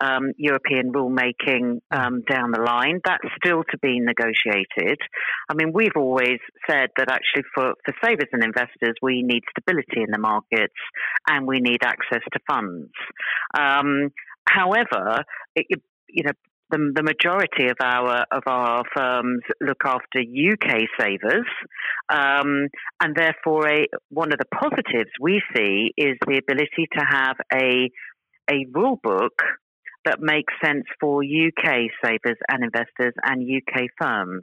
um, 0.00 0.32
European 0.36 0.92
rulemaking 0.92 1.80
um, 1.90 2.22
down 2.28 2.50
the 2.50 2.60
line. 2.60 3.00
That's 3.04 3.24
still 3.42 3.62
to 3.70 3.78
be 3.78 4.00
negotiated. 4.00 4.98
I 5.48 5.54
mean, 5.54 5.72
we've 5.72 5.96
always 5.96 6.38
said 6.68 6.90
that 6.96 7.10
actually 7.10 7.44
for 7.54 7.74
for 7.84 7.94
savers 8.04 8.28
and 8.32 8.42
investors, 8.42 8.94
we 9.02 9.22
need 9.22 9.42
stability 9.50 10.02
in 10.02 10.10
the 10.10 10.18
markets 10.18 10.74
and 11.28 11.46
we 11.46 11.60
need 11.60 11.82
access 11.84 12.22
to 12.32 12.40
funds. 12.48 12.90
Um, 13.56 14.10
however, 14.48 15.24
it, 15.54 15.66
you 16.08 16.24
know, 16.24 16.32
the, 16.70 16.92
the, 16.94 17.02
majority 17.02 17.68
of 17.68 17.76
our 17.82 18.24
of 18.32 18.42
our 18.46 18.84
firms 18.96 19.42
look 19.60 19.82
after 19.84 20.20
UK 20.20 20.88
savers, 20.98 21.46
um, 22.08 22.68
and 23.00 23.14
therefore, 23.14 23.68
a, 23.68 23.86
one 24.08 24.32
of 24.32 24.38
the 24.38 24.46
positives 24.46 25.10
we 25.20 25.42
see 25.54 25.92
is 25.96 26.16
the 26.26 26.38
ability 26.38 26.88
to 26.98 27.04
have 27.04 27.36
a 27.52 27.90
a 28.50 28.66
rule 28.72 28.98
book 29.02 29.42
that 30.04 30.20
makes 30.20 30.52
sense 30.64 30.84
for 31.00 31.22
UK 31.22 31.90
savers 32.04 32.38
and 32.48 32.64
investors 32.64 33.14
and 33.22 33.42
UK 33.42 33.88
firms. 33.98 34.42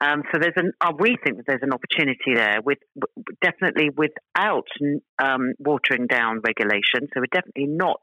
Um, 0.00 0.22
so 0.32 0.38
there's 0.40 0.54
an 0.56 0.72
uh, 0.80 0.92
we 0.98 1.16
think 1.24 1.38
that 1.38 1.44
there's 1.46 1.62
an 1.62 1.72
opportunity 1.72 2.34
there 2.34 2.60
with 2.64 2.78
definitely 3.42 3.90
without 3.90 4.68
um, 5.18 5.54
watering 5.58 6.06
down 6.06 6.40
regulation. 6.44 7.08
So 7.12 7.20
we're 7.20 7.26
definitely 7.32 7.66
not 7.66 8.00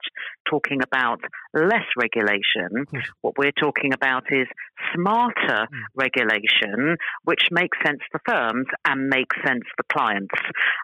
talking 0.49 0.81
about 0.81 1.19
less 1.53 1.87
regulation. 1.97 2.85
What 3.21 3.37
we're 3.37 3.51
talking 3.51 3.93
about 3.93 4.23
is 4.31 4.47
smarter 4.93 5.67
mm. 5.67 5.67
regulation, 5.95 6.97
which 7.23 7.47
makes 7.51 7.77
sense 7.85 7.99
for 8.11 8.21
firms 8.27 8.67
and 8.85 9.09
makes 9.09 9.35
sense 9.45 9.63
for 9.75 9.83
clients. 9.91 10.35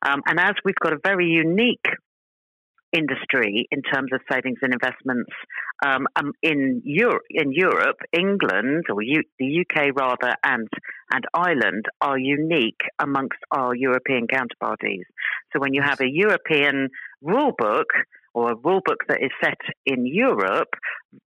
Um, 0.06 0.22
and 0.26 0.40
as 0.40 0.54
we've 0.64 0.76
got 0.82 0.94
a 0.94 1.00
very 1.04 1.28
unique 1.28 1.86
industry 2.94 3.68
in 3.72 3.82
terms 3.82 4.12
of 4.14 4.22
savings 4.32 4.60
and 4.62 4.74
investments 4.74 5.32
um, 5.82 6.08
um, 6.16 6.34
in 6.42 6.82
Europe, 6.86 7.24
in 7.30 7.52
Europe, 7.52 7.98
England 8.12 8.86
or 8.90 9.02
U- 9.02 9.24
the 9.40 9.62
UK 9.62 9.96
rather, 9.96 10.36
and 10.44 10.68
and 11.12 11.26
Ireland 11.34 11.86
are 12.00 12.18
unique 12.18 12.82
amongst 13.00 13.40
our 13.52 13.76
European 13.76 14.28
counterparties. 14.28 15.06
So 15.52 15.60
when 15.60 15.74
you 15.74 15.82
have 15.82 16.00
a 16.02 16.10
European 16.10 16.90
rule 17.22 17.54
book 17.58 17.88
or 18.34 18.52
a 18.52 18.56
rule 18.56 18.82
book 18.86 19.00
that 19.10 19.22
is 19.22 19.32
set 19.44 19.60
in 19.86 20.06
Europe 20.06 20.74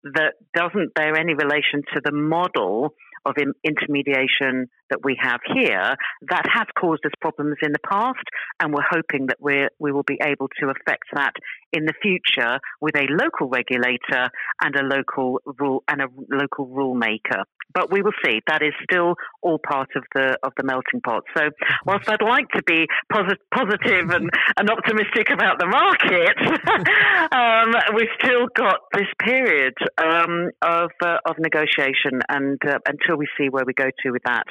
that 0.04 0.34
doesn't 0.54 0.94
bear 0.94 1.16
any 1.16 1.34
relation 1.34 1.82
to 1.94 2.00
the 2.04 2.12
model 2.12 2.94
of 3.24 3.34
intermediation 3.64 4.68
that 4.90 5.04
we 5.04 5.16
have 5.20 5.40
here, 5.54 5.96
that 6.28 6.44
has 6.52 6.66
caused 6.78 7.04
us 7.06 7.12
problems 7.20 7.56
in 7.62 7.72
the 7.72 7.78
past, 7.88 8.24
and 8.60 8.72
we're 8.72 8.82
hoping 8.88 9.26
that 9.26 9.38
we 9.40 9.68
we 9.78 9.92
will 9.92 10.02
be 10.02 10.18
able 10.22 10.48
to 10.60 10.66
affect 10.66 11.04
that 11.14 11.32
in 11.72 11.86
the 11.86 11.94
future 12.02 12.58
with 12.80 12.96
a 12.96 13.06
local 13.08 13.48
regulator 13.48 14.30
and 14.62 14.76
a 14.76 14.82
local 14.82 15.40
rule 15.58 15.82
and 15.88 16.02
a 16.02 16.08
local 16.30 16.66
rule 16.66 16.94
maker. 16.94 17.44
But 17.74 17.90
we 17.90 18.02
will 18.02 18.12
see. 18.24 18.40
That 18.46 18.62
is 18.62 18.72
still 18.82 19.14
all 19.42 19.58
part 19.58 19.90
of 19.96 20.04
the 20.14 20.38
of 20.42 20.52
the 20.56 20.64
melting 20.64 21.00
pot. 21.00 21.24
So, 21.36 21.50
whilst 21.86 22.08
I'd 22.08 22.22
like 22.22 22.48
to 22.50 22.62
be 22.62 22.86
posit- 23.10 23.40
positive 23.54 24.10
and, 24.10 24.30
and 24.56 24.70
optimistic 24.70 25.30
about 25.30 25.58
the 25.58 25.66
market, 25.66 26.36
um, 27.32 27.96
we've 27.96 28.12
still 28.18 28.48
got 28.54 28.80
this 28.92 29.08
period 29.20 29.74
um, 29.98 30.50
of 30.62 30.90
uh, 31.04 31.18
of 31.26 31.36
negotiation, 31.38 32.20
and 32.28 32.58
uh, 32.66 32.78
until 32.86 33.16
we 33.16 33.26
see 33.38 33.48
where 33.48 33.64
we 33.66 33.72
go 33.72 33.90
to 34.02 34.10
with 34.10 34.22
that. 34.24 34.46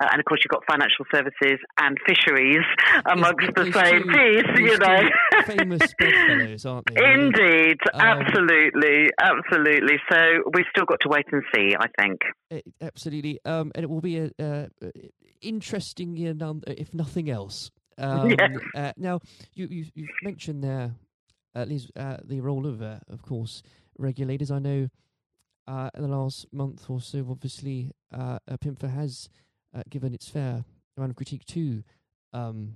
Uh, 0.00 0.06
and 0.12 0.20
of 0.20 0.24
course, 0.26 0.40
you've 0.44 0.50
got 0.50 0.62
financial 0.70 1.04
services 1.12 1.58
and 1.78 1.98
fisheries 2.06 2.64
amongst 3.10 3.48
the 3.54 3.64
same 3.72 4.02
piece, 4.06 4.70
you 4.70 4.78
know. 4.78 5.00
famous 5.44 5.92
bedfellows, 5.98 6.64
aren't 6.64 6.86
they? 6.94 7.12
Indeed, 7.12 7.78
um, 7.94 8.00
absolutely, 8.00 9.10
absolutely. 9.20 9.96
So 10.10 10.18
we've 10.54 10.66
still 10.70 10.84
got 10.84 11.00
to 11.00 11.08
wait 11.08 11.26
and 11.32 11.42
see, 11.54 11.74
I 11.78 11.86
think. 12.00 12.20
It, 12.50 12.64
absolutely. 12.80 13.40
Um, 13.44 13.72
and 13.74 13.84
it 13.84 13.90
will 13.90 14.00
be 14.00 14.18
a, 14.18 14.30
uh, 14.38 14.66
interesting, 15.40 16.16
if 16.66 16.94
nothing 16.94 17.30
else. 17.30 17.70
Um, 18.00 18.30
yeah. 18.30 18.46
uh, 18.76 18.92
now, 18.96 19.18
you, 19.54 19.66
you, 19.68 19.86
you've 19.92 20.08
mentioned 20.22 20.62
there, 20.62 20.92
at 21.56 21.68
least 21.68 21.90
uh, 21.96 22.18
the 22.22 22.40
role 22.40 22.64
of, 22.64 22.80
uh, 22.80 23.00
of 23.08 23.22
course, 23.22 23.60
regulators. 23.98 24.52
I 24.52 24.60
know 24.60 24.88
uh, 25.66 25.90
in 25.94 26.02
the 26.02 26.08
last 26.08 26.46
month 26.52 26.88
or 26.88 27.00
so, 27.00 27.26
obviously, 27.28 27.90
uh, 28.14 28.38
PIMFA 28.48 28.94
has 28.94 29.28
uh, 29.74 29.82
given 29.88 30.14
its 30.14 30.28
fair 30.28 30.64
amount 30.96 31.10
of 31.10 31.16
critique 31.16 31.44
to 31.46 31.82
um, 32.32 32.74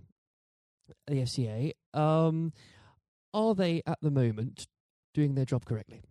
the 1.07 1.17
FCA. 1.17 1.73
Um, 1.95 2.53
are 3.35 3.55
they 3.55 3.83
at 3.87 3.99
the 4.03 4.11
moment 4.11 4.67
doing 5.15 5.35
their 5.35 5.45
job 5.45 5.65
correctly? 5.65 6.03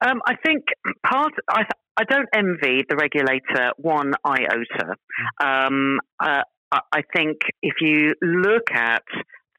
Um, 0.00 0.20
I 0.26 0.34
think 0.44 0.64
part. 1.06 1.32
I, 1.48 1.64
I 1.96 2.04
don't 2.04 2.28
envy 2.34 2.84
the 2.88 2.96
regulator 2.96 3.72
one 3.76 4.14
iota. 4.24 4.96
Mm. 5.40 5.66
Um, 5.66 6.00
uh, 6.20 6.42
I 6.72 7.02
think 7.14 7.38
if 7.62 7.74
you 7.80 8.14
look 8.20 8.72
at 8.72 9.04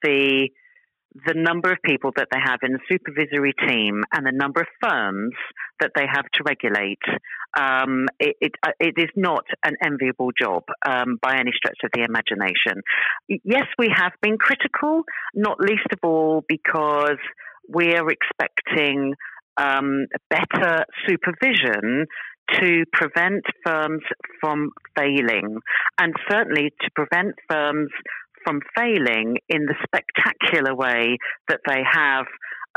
the 0.03 0.49
the 1.25 1.33
number 1.33 1.71
of 1.71 1.77
people 1.83 2.11
that 2.17 2.27
they 2.31 2.39
have 2.43 2.59
in 2.61 2.73
the 2.73 2.79
supervisory 2.91 3.53
team 3.67 4.03
and 4.11 4.25
the 4.25 4.33
number 4.33 4.61
of 4.61 4.67
firms 4.83 5.33
that 5.79 5.91
they 5.95 6.05
have 6.11 6.25
to 6.33 6.43
regulate, 6.45 6.99
um, 7.57 8.07
it, 8.19 8.35
it, 8.41 8.51
uh, 8.65 8.71
it 8.79 8.95
is 8.97 9.09
not 9.15 9.45
an 9.63 9.75
enviable 9.83 10.31
job 10.37 10.63
um, 10.85 11.17
by 11.21 11.37
any 11.37 11.51
stretch 11.55 11.77
of 11.83 11.91
the 11.93 12.03
imagination. 12.03 12.81
Yes, 13.45 13.65
we 13.79 13.89
have 13.95 14.11
been 14.21 14.37
critical, 14.37 15.03
not 15.33 15.59
least 15.59 15.87
of 15.93 15.99
all 16.03 16.43
because 16.49 17.19
we're 17.69 18.09
expecting 18.09 19.13
um, 19.57 20.07
better 20.29 20.83
supervision 21.07 22.07
to 22.59 22.83
prevent 22.91 23.43
firms 23.65 24.03
from 24.39 24.69
failing 24.97 25.57
and 25.97 26.13
certainly 26.29 26.71
to 26.81 26.91
prevent 26.93 27.35
firms 27.49 27.89
from 28.45 28.59
failing 28.77 29.37
in 29.49 29.65
the 29.65 29.75
spectacular 29.83 30.75
way 30.75 31.17
that 31.49 31.61
they 31.67 31.81
have 31.89 32.25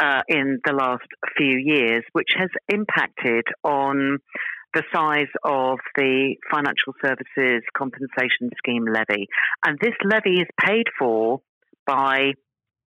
uh, 0.00 0.22
in 0.28 0.61
the 0.64 0.72
last 0.72 1.07
few 1.37 1.59
years, 1.59 2.04
which 2.12 2.31
has 2.38 2.50
impacted 2.68 3.44
on 3.64 4.18
the 4.74 4.83
size 4.94 5.33
of 5.44 5.78
the 5.96 6.37
financial 6.50 6.92
services 7.02 7.62
compensation 7.76 8.50
scheme 8.59 8.85
levy. 8.87 9.26
And 9.64 9.78
this 9.81 9.94
levy 10.04 10.40
is 10.40 10.48
paid 10.64 10.85
for 10.98 11.40
by 11.87 12.33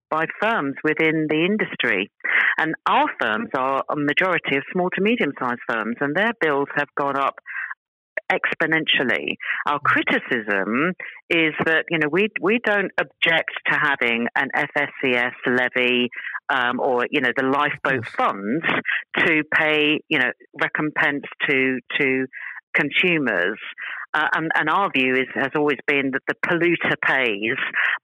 by 0.10 0.26
firms 0.42 0.76
within 0.84 1.28
the 1.30 1.46
industry. 1.46 2.12
And 2.58 2.76
our 2.86 3.08
firms 3.20 3.50
are 3.58 3.84
a 3.90 3.96
majority 3.96 4.58
of 4.58 4.64
small 4.74 4.90
to 4.92 5.02
medium 5.02 5.32
sized 5.40 5.62
firms, 5.70 5.96
and 6.02 6.14
their 6.14 6.34
bills 6.40 6.68
have 6.76 6.90
gone 7.00 7.18
up 7.18 7.36
exponentially. 8.32 9.36
Our 9.68 9.80
criticism 9.80 10.94
is 11.30 11.54
that 11.66 11.86
you 11.90 12.00
know 12.00 12.08
we 12.10 12.30
we 12.42 12.60
don't 12.64 12.92
object 12.98 13.52
to 13.68 13.78
having 13.78 14.28
an 14.36 14.50
FSCS 14.56 15.34
levy 15.46 16.10
um, 16.50 16.80
or 16.80 17.06
you 17.10 17.22
know 17.22 17.32
the 17.36 17.44
lifeboat 17.44 18.06
funds 18.08 18.66
to 19.20 19.44
pay 19.54 20.02
you 20.08 20.20
know 20.20 20.32
recompense 20.62 21.26
to 21.48 21.80
to 22.00 22.26
consumers. 22.74 23.60
Uh, 24.14 24.28
and, 24.34 24.52
and, 24.56 24.70
our 24.70 24.90
view 24.92 25.14
is, 25.14 25.28
has 25.36 25.52
always 25.56 25.78
been 25.88 26.12
that 26.12 26.22
the 26.28 26.36
polluter 26.46 26.96
pays, 27.02 27.56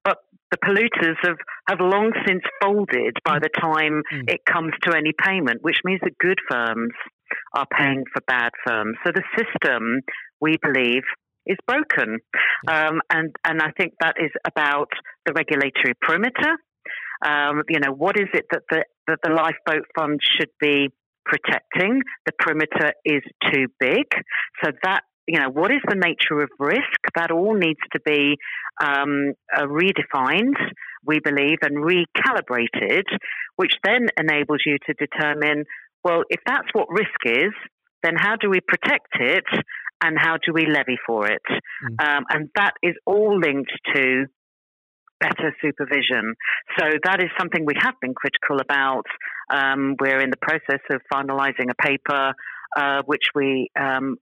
but 0.05 0.19
the 0.51 0.57
polluters 0.57 1.15
have, 1.21 1.37
have 1.67 1.79
long 1.81 2.13
since 2.25 2.41
folded 2.61 3.17
by 3.25 3.39
the 3.39 3.49
time 3.49 4.03
mm. 4.13 4.29
it 4.29 4.45
comes 4.45 4.71
to 4.83 4.95
any 4.95 5.11
payment, 5.11 5.61
which 5.61 5.79
means 5.83 5.99
that 6.03 6.17
good 6.17 6.39
firms 6.49 6.93
are 7.55 7.67
paying 7.77 8.03
for 8.13 8.21
bad 8.27 8.51
firms. 8.65 8.97
So 9.05 9.11
the 9.13 9.23
system, 9.37 10.01
we 10.41 10.57
believe, 10.61 11.03
is 11.45 11.57
broken. 11.65 12.19
Um, 12.67 13.01
and, 13.09 13.35
and 13.45 13.61
I 13.61 13.71
think 13.77 13.93
that 14.01 14.15
is 14.19 14.31
about 14.45 14.89
the 15.25 15.33
regulatory 15.33 15.93
perimeter. 16.01 16.57
Um, 17.25 17.63
you 17.69 17.79
know, 17.79 17.93
what 17.93 18.17
is 18.17 18.27
it 18.33 18.45
that 18.51 18.63
the, 18.69 18.83
that 19.07 19.19
the 19.23 19.31
lifeboat 19.31 19.85
fund 19.97 20.19
should 20.21 20.51
be 20.59 20.89
protecting? 21.25 22.01
The 22.25 22.33
perimeter 22.37 22.93
is 23.05 23.23
too 23.51 23.67
big. 23.79 24.05
So 24.63 24.71
that 24.83 25.01
you 25.27 25.39
know, 25.39 25.49
what 25.49 25.71
is 25.71 25.81
the 25.87 25.95
nature 25.95 26.41
of 26.41 26.49
risk? 26.57 26.99
That 27.15 27.31
all 27.31 27.53
needs 27.53 27.79
to 27.91 27.99
be 28.05 28.37
um, 28.81 29.33
uh, 29.53 29.63
redefined, 29.63 30.55
we 31.05 31.19
believe, 31.19 31.57
and 31.61 31.77
recalibrated, 31.77 33.03
which 33.57 33.73
then 33.83 34.07
enables 34.17 34.59
you 34.65 34.77
to 34.87 34.93
determine, 34.93 35.65
well, 36.03 36.23
if 36.29 36.39
that's 36.45 36.67
what 36.73 36.87
risk 36.89 37.19
is, 37.25 37.53
then 38.03 38.13
how 38.15 38.35
do 38.35 38.49
we 38.49 38.59
protect 38.61 39.15
it 39.19 39.45
and 40.03 40.17
how 40.17 40.37
do 40.37 40.53
we 40.53 40.65
levy 40.67 40.97
for 41.05 41.27
it? 41.27 41.41
Mm. 41.83 42.17
Um, 42.17 42.25
and 42.29 42.49
that 42.55 42.73
is 42.83 42.95
all 43.05 43.39
linked 43.39 43.71
to 43.93 44.25
better 45.19 45.55
supervision. 45.61 46.35
So 46.77 46.85
that 47.03 47.21
is 47.21 47.29
something 47.37 47.65
we 47.65 47.73
have 47.79 47.95
been 48.01 48.13
critical 48.13 48.59
about. 48.59 49.05
Um, 49.49 49.95
we're 49.99 50.19
in 50.19 50.29
the 50.29 50.37
process 50.37 50.81
of 50.91 51.01
finalising 51.11 51.71
a 51.71 51.75
paper 51.81 52.33
uh, 52.75 53.01
which 53.05 53.29
we 53.33 53.69
um, 53.79 54.17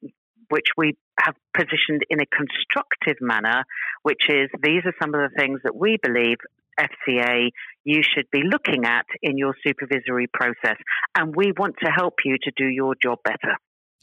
which 0.49 0.67
we 0.77 0.95
have 1.19 1.35
positioned 1.55 2.03
in 2.09 2.19
a 2.19 2.25
constructive 2.27 3.17
manner, 3.19 3.63
which 4.03 4.29
is 4.29 4.49
these 4.61 4.83
are 4.85 4.93
some 5.01 5.13
of 5.15 5.21
the 5.21 5.35
things 5.35 5.59
that 5.63 5.75
we 5.75 5.97
believe 6.01 6.37
FCA 6.79 7.49
you 7.85 8.01
should 8.03 8.25
be 8.31 8.41
looking 8.43 8.83
at 8.83 9.05
in 9.21 9.37
your 9.37 9.55
supervisory 9.65 10.27
process, 10.33 10.77
and 11.15 11.35
we 11.35 11.53
want 11.57 11.75
to 11.83 11.91
help 11.91 12.15
you 12.25 12.37
to 12.43 12.51
do 12.57 12.67
your 12.67 12.95
job 13.01 13.19
better. 13.23 13.55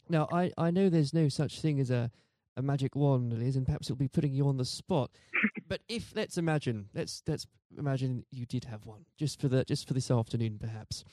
Now, 0.09 0.27
I, 0.31 0.51
I 0.57 0.71
know 0.71 0.89
there's 0.89 1.13
no 1.13 1.29
such 1.29 1.61
thing 1.61 1.79
as 1.79 1.91
a, 1.91 2.09
a 2.57 2.61
magic 2.61 2.95
wand, 2.95 3.33
Liz, 3.33 3.55
and 3.55 3.65
perhaps 3.65 3.87
it'll 3.87 3.97
be 3.97 4.07
putting 4.07 4.33
you 4.33 4.47
on 4.47 4.57
the 4.57 4.65
spot. 4.65 5.11
but 5.67 5.81
if 5.87 6.13
let's 6.15 6.37
imagine, 6.37 6.89
let's 6.93 7.21
let's 7.27 7.45
imagine 7.77 8.25
you 8.31 8.45
did 8.45 8.65
have 8.65 8.85
one 8.85 9.05
just 9.17 9.39
for 9.39 9.47
the 9.47 9.63
just 9.65 9.87
for 9.87 9.93
this 9.93 10.09
afternoon, 10.09 10.57
perhaps, 10.59 11.03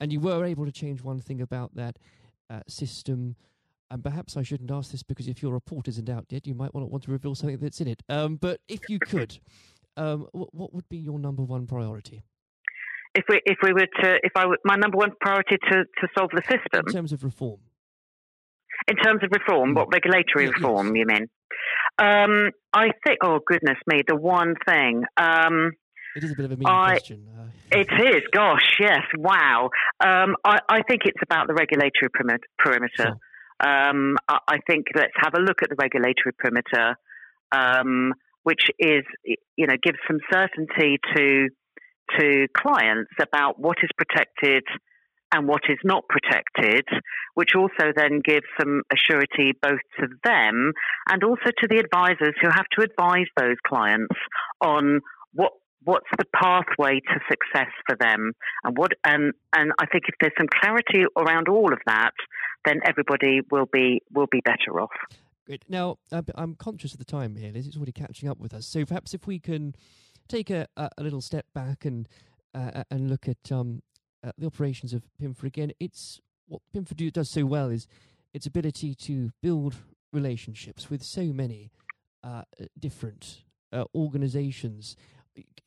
and 0.00 0.12
you 0.12 0.20
were 0.20 0.44
able 0.44 0.66
to 0.66 0.72
change 0.72 1.02
one 1.02 1.20
thing 1.20 1.40
about 1.40 1.74
that 1.76 1.98
uh, 2.50 2.60
system 2.68 3.36
and 3.90 4.02
perhaps 4.02 4.36
I 4.36 4.42
shouldn't 4.42 4.70
ask 4.70 4.90
this 4.90 5.02
because 5.02 5.28
if 5.28 5.42
your 5.42 5.52
report 5.52 5.86
isn't 5.88 6.08
out 6.08 6.26
yet, 6.30 6.46
you 6.46 6.54
might 6.54 6.74
want 6.74 6.84
to 6.86 6.90
want 6.90 7.04
to 7.04 7.12
reveal 7.12 7.34
something 7.34 7.58
that's 7.58 7.80
in 7.80 7.88
it. 7.88 8.02
Um, 8.08 8.36
but 8.36 8.60
if 8.68 8.80
you 8.88 8.98
could, 8.98 9.38
um, 9.96 10.28
what, 10.32 10.54
what, 10.54 10.74
would 10.74 10.88
be 10.88 10.98
your 10.98 11.18
number 11.18 11.42
one 11.42 11.66
priority? 11.66 12.22
If 13.14 13.24
we 13.28 13.40
if 13.46 13.58
we 13.62 13.72
were 13.72 13.86
to 14.02 14.18
if 14.22 14.32
I 14.36 14.46
were, 14.46 14.58
my 14.64 14.76
number 14.76 14.98
one 14.98 15.12
priority 15.20 15.56
to 15.70 15.84
to 15.84 16.08
solve 16.16 16.30
the 16.34 16.42
system 16.42 16.84
in 16.86 16.92
terms 16.92 17.12
of 17.12 17.24
reform. 17.24 17.60
In 18.88 18.96
terms 18.96 19.22
of 19.22 19.30
reform, 19.32 19.74
what 19.74 19.88
regulatory 19.90 20.48
reform 20.48 20.94
yes. 20.94 20.96
you 20.96 21.06
mean? 21.06 21.26
Um, 21.98 22.50
I 22.74 22.90
think. 23.06 23.18
Oh 23.22 23.40
goodness 23.46 23.78
me, 23.86 24.02
the 24.06 24.16
one 24.16 24.54
thing. 24.68 25.04
Um, 25.16 25.72
it 26.14 26.24
is 26.24 26.32
a 26.32 26.34
bit 26.34 26.46
of 26.46 26.52
a 26.52 26.56
mean 26.56 26.66
I, 26.66 26.92
question. 26.92 27.26
Uh, 27.38 27.46
it 27.72 27.88
is. 27.90 28.22
Gosh, 28.32 28.78
yes. 28.80 29.02
Wow. 29.18 29.70
Um, 30.00 30.36
I, 30.44 30.58
I, 30.68 30.82
think 30.88 31.02
it's 31.04 31.20
about 31.22 31.46
the 31.46 31.52
regulatory 31.52 32.10
perimeter. 32.58 32.88
Sure. 32.96 33.18
Um, 33.60 34.16
I 34.28 34.58
think 34.66 34.86
let's 34.94 35.12
have 35.22 35.34
a 35.34 35.40
look 35.40 35.62
at 35.62 35.68
the 35.68 35.76
regulatory 35.76 36.32
perimeter, 36.38 36.96
um, 37.52 38.14
which 38.46 38.70
is, 38.78 39.02
you 39.56 39.66
know, 39.66 39.74
gives 39.82 39.98
some 40.06 40.20
certainty 40.32 41.00
to 41.16 41.48
to 42.16 42.46
clients 42.56 43.10
about 43.20 43.58
what 43.58 43.78
is 43.82 43.90
protected 43.98 44.62
and 45.34 45.48
what 45.48 45.62
is 45.68 45.78
not 45.82 46.04
protected, 46.08 46.84
which 47.34 47.56
also 47.56 47.90
then 47.96 48.20
gives 48.24 48.46
some 48.60 48.82
assurity 48.94 49.50
both 49.60 49.80
to 49.98 50.06
them 50.22 50.72
and 51.10 51.24
also 51.24 51.50
to 51.58 51.66
the 51.68 51.78
advisors 51.78 52.36
who 52.40 52.48
have 52.48 52.66
to 52.78 52.82
advise 52.82 53.26
those 53.36 53.56
clients 53.66 54.14
on 54.60 55.00
what 55.32 55.50
what's 55.82 56.06
the 56.16 56.24
pathway 56.32 57.00
to 57.00 57.18
success 57.28 57.72
for 57.84 57.96
them. 57.98 58.30
And 58.62 58.78
what 58.78 58.92
and 59.02 59.32
and 59.56 59.72
I 59.80 59.86
think 59.86 60.04
if 60.06 60.14
there's 60.20 60.38
some 60.38 60.46
clarity 60.62 61.02
around 61.18 61.48
all 61.48 61.72
of 61.72 61.80
that 61.86 62.14
then 62.64 62.78
everybody 62.86 63.40
will 63.50 63.66
be 63.72 64.02
will 64.14 64.28
be 64.30 64.40
better 64.44 64.80
off 64.80 64.94
Great. 65.46 65.64
Now, 65.68 65.98
I'm 66.34 66.56
conscious 66.56 66.92
of 66.92 66.98
the 66.98 67.04
time 67.04 67.36
here, 67.36 67.52
Liz. 67.52 67.68
It's 67.68 67.76
already 67.76 67.92
catching 67.92 68.28
up 68.28 68.38
with 68.38 68.52
us. 68.52 68.66
So 68.66 68.84
perhaps 68.84 69.14
if 69.14 69.26
we 69.28 69.38
can 69.38 69.76
take 70.28 70.50
a, 70.50 70.66
a, 70.76 70.90
little 70.98 71.20
step 71.20 71.46
back 71.54 71.84
and 71.84 72.08
uh, 72.52 72.82
and 72.90 73.08
look 73.08 73.28
at 73.28 73.52
um, 73.52 73.82
uh, 74.24 74.32
the 74.38 74.46
operations 74.46 74.92
of 74.92 75.02
PIMFA 75.22 75.44
again. 75.44 75.72
It's 75.78 76.20
what 76.48 76.62
PIMFA 76.74 76.96
do, 76.96 77.10
does 77.10 77.28
so 77.30 77.44
well 77.44 77.68
is 77.68 77.86
its 78.32 78.46
ability 78.46 78.94
to 78.94 79.30
build 79.42 79.76
relationships 80.12 80.90
with 80.90 81.02
so 81.02 81.24
many 81.24 81.70
uh, 82.24 82.42
different 82.78 83.42
uh, 83.72 83.84
organizations 83.94 84.96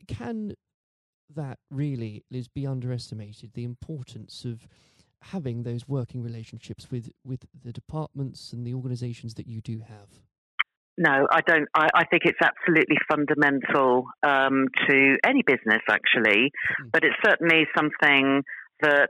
can 0.07 0.55
that 1.35 1.59
really, 1.69 2.23
Liz, 2.31 2.47
be 2.47 2.65
underestimated? 2.65 3.53
The 3.53 3.63
importance 3.63 4.45
of 4.45 4.67
having 5.21 5.63
those 5.63 5.87
working 5.87 6.23
relationships 6.23 6.89
with, 6.91 7.09
with 7.23 7.45
the 7.63 7.73
departments 7.73 8.53
and 8.53 8.65
the 8.65 8.73
organisations 8.73 9.33
that 9.35 9.47
you 9.47 9.61
do 9.61 9.79
have? 9.79 10.19
No, 10.97 11.27
I 11.31 11.39
don't. 11.47 11.69
I, 11.73 11.87
I 11.95 12.05
think 12.05 12.23
it's 12.25 12.39
absolutely 12.41 12.97
fundamental 13.09 14.03
um, 14.21 14.65
to 14.89 15.17
any 15.25 15.43
business, 15.47 15.81
actually. 15.89 16.51
Mm. 16.51 16.91
But 16.91 17.05
it's 17.05 17.15
certainly 17.23 17.67
something 17.73 18.43
that 18.81 19.09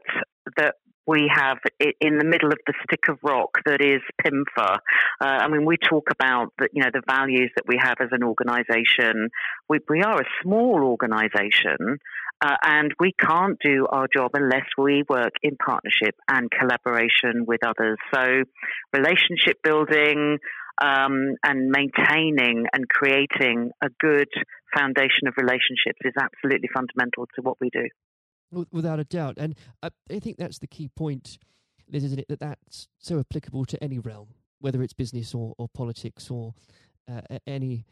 that 0.55 0.75
we 1.09 1.29
have 1.33 1.57
in 1.79 2.19
the 2.19 2.25
middle 2.25 2.49
of 2.49 2.59
the 2.67 2.73
stick 2.83 3.09
of 3.09 3.17
rock 3.23 3.49
that 3.65 3.81
is 3.81 4.01
PIMFA. 4.23 4.77
Uh, 5.19 5.25
I 5.25 5.47
mean, 5.47 5.65
we 5.65 5.77
talk 5.77 6.09
about 6.11 6.53
the, 6.59 6.69
you 6.71 6.83
know 6.83 6.91
the 6.93 7.01
values 7.09 7.49
that 7.55 7.65
we 7.67 7.79
have 7.81 7.95
as 7.99 8.09
an 8.11 8.23
organisation. 8.23 9.29
We, 9.67 9.79
we 9.89 10.03
are 10.03 10.21
a 10.21 10.25
small 10.43 10.83
organisation, 10.83 11.97
uh, 12.41 12.55
and 12.63 12.93
we 12.99 13.13
can't 13.19 13.57
do 13.63 13.85
our 13.89 14.07
job 14.13 14.31
unless 14.33 14.65
we 14.77 15.03
work 15.09 15.33
in 15.43 15.57
partnership 15.57 16.15
and 16.29 16.49
collaboration 16.51 17.45
with 17.45 17.65
others. 17.65 17.97
So, 18.13 18.43
relationship 18.93 19.61
building. 19.63 20.39
Um, 20.81 21.35
and 21.43 21.71
maintaining 21.71 22.67
and 22.71 22.87
creating 22.87 23.71
a 23.83 23.89
good 23.99 24.29
foundation 24.73 25.27
of 25.27 25.33
relationships 25.35 25.99
is 26.05 26.13
absolutely 26.17 26.69
fundamental 26.73 27.25
to 27.35 27.41
what 27.41 27.57
we 27.59 27.69
do 27.69 27.89
without 28.71 28.99
a 28.99 29.03
doubt. 29.03 29.35
And 29.37 29.55
I, 29.83 29.89
I 30.09 30.19
think 30.19 30.37
that's 30.37 30.59
the 30.59 30.67
key 30.67 30.89
point, 30.89 31.37
Liz, 31.91 32.03
isn't 32.03 32.19
it? 32.19 32.27
That 32.29 32.39
that's 32.39 32.87
so 32.97 33.19
applicable 33.19 33.65
to 33.65 33.83
any 33.83 33.99
realm, 33.99 34.29
whether 34.59 34.81
it's 34.81 34.93
business 34.93 35.33
or, 35.33 35.53
or 35.57 35.67
politics 35.69 36.29
or 36.29 36.53
uh, 37.11 37.21
any 37.45 37.85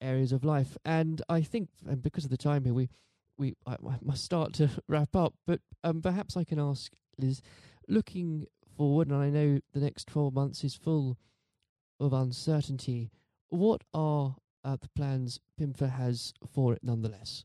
areas 0.00 0.32
of 0.32 0.44
life. 0.44 0.76
And 0.84 1.22
I 1.28 1.42
think, 1.42 1.68
and 1.88 2.02
because 2.02 2.24
of 2.24 2.30
the 2.30 2.36
time 2.36 2.64
here, 2.64 2.74
we 2.74 2.88
we 3.38 3.54
I, 3.66 3.72
I 3.72 3.96
must 4.02 4.24
start 4.24 4.52
to 4.54 4.70
wrap 4.88 5.14
up. 5.16 5.34
But 5.46 5.60
um, 5.84 6.02
perhaps 6.02 6.36
I 6.36 6.44
can 6.44 6.58
ask 6.58 6.92
Liz, 7.18 7.40
looking 7.88 8.46
forward, 8.76 9.08
and 9.08 9.16
I 9.16 9.30
know 9.30 9.60
the 9.72 9.80
next 9.80 10.06
twelve 10.06 10.34
months 10.34 10.64
is 10.64 10.74
full 10.74 11.16
of 12.00 12.12
uncertainty. 12.12 13.10
What 13.48 13.82
are 13.94 14.36
uh, 14.64 14.76
the 14.80 14.88
plans 14.94 15.40
PIMFA 15.60 15.90
has 15.90 16.34
for 16.52 16.74
it, 16.74 16.80
nonetheless? 16.82 17.44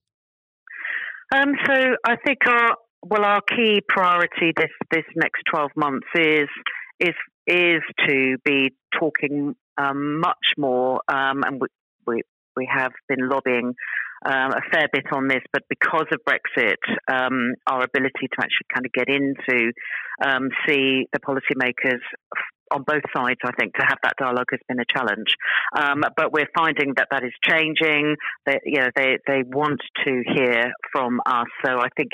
Um, 1.34 1.54
so 1.66 1.74
I 2.06 2.16
think 2.26 2.40
our 2.48 2.76
well, 3.06 3.24
our 3.24 3.42
key 3.42 3.82
priority 3.88 4.54
this 4.56 4.72
this 4.92 5.06
next 5.16 5.44
twelve 5.50 5.72
months 5.76 6.08
is 6.16 6.50
is 7.00 7.16
is 7.48 7.82
to 8.08 8.38
be 8.46 8.74
talking 8.98 9.56
um, 9.78 10.20
much 10.20 10.54
more, 10.58 11.02
um, 11.08 11.44
and 11.44 11.60
we, 11.60 11.68
we 12.06 12.22
we 12.56 12.68
have 12.72 12.92
been 13.08 13.30
lobbying 13.30 13.74
um, 14.26 14.52
a 14.52 14.62
fair 14.72 14.88
bit 14.92 15.06
on 15.14 15.28
this, 15.28 15.42
but 15.52 15.64
because 15.70 16.06
of 16.12 16.20
Brexit, 16.28 16.78
um, 17.12 17.54
our 17.68 17.84
ability 17.84 18.28
to 18.32 18.38
actually 18.40 18.68
kind 18.74 18.86
of 18.86 18.94
get 18.94 19.10
into 19.10 19.74
um, 20.26 20.50
see 20.68 21.08
the 21.12 21.20
policymakers 21.20 22.00
on 22.72 22.84
both 22.84 23.04
sides, 23.16 23.40
I 23.46 23.52
think, 23.60 23.74
to 23.76 23.86
have 23.86 23.98
that 24.04 24.14
dialogue 24.18 24.48
has 24.52 24.60
been 24.68 24.80
a 24.80 24.86
challenge. 24.90 25.36
Um, 25.78 26.04
but 26.16 26.32
we're 26.32 26.50
finding 26.56 26.94
that 26.98 27.08
that 27.12 27.24
is 27.24 27.34
changing. 27.44 28.16
That 28.46 28.62
you 28.66 28.80
know 28.80 28.90
they 28.96 29.18
they 29.28 29.44
want 29.46 29.82
to 30.06 30.24
hear 30.34 30.72
from 30.92 31.20
us. 31.26 31.48
So 31.66 31.80
I 31.80 31.90
think 31.96 32.12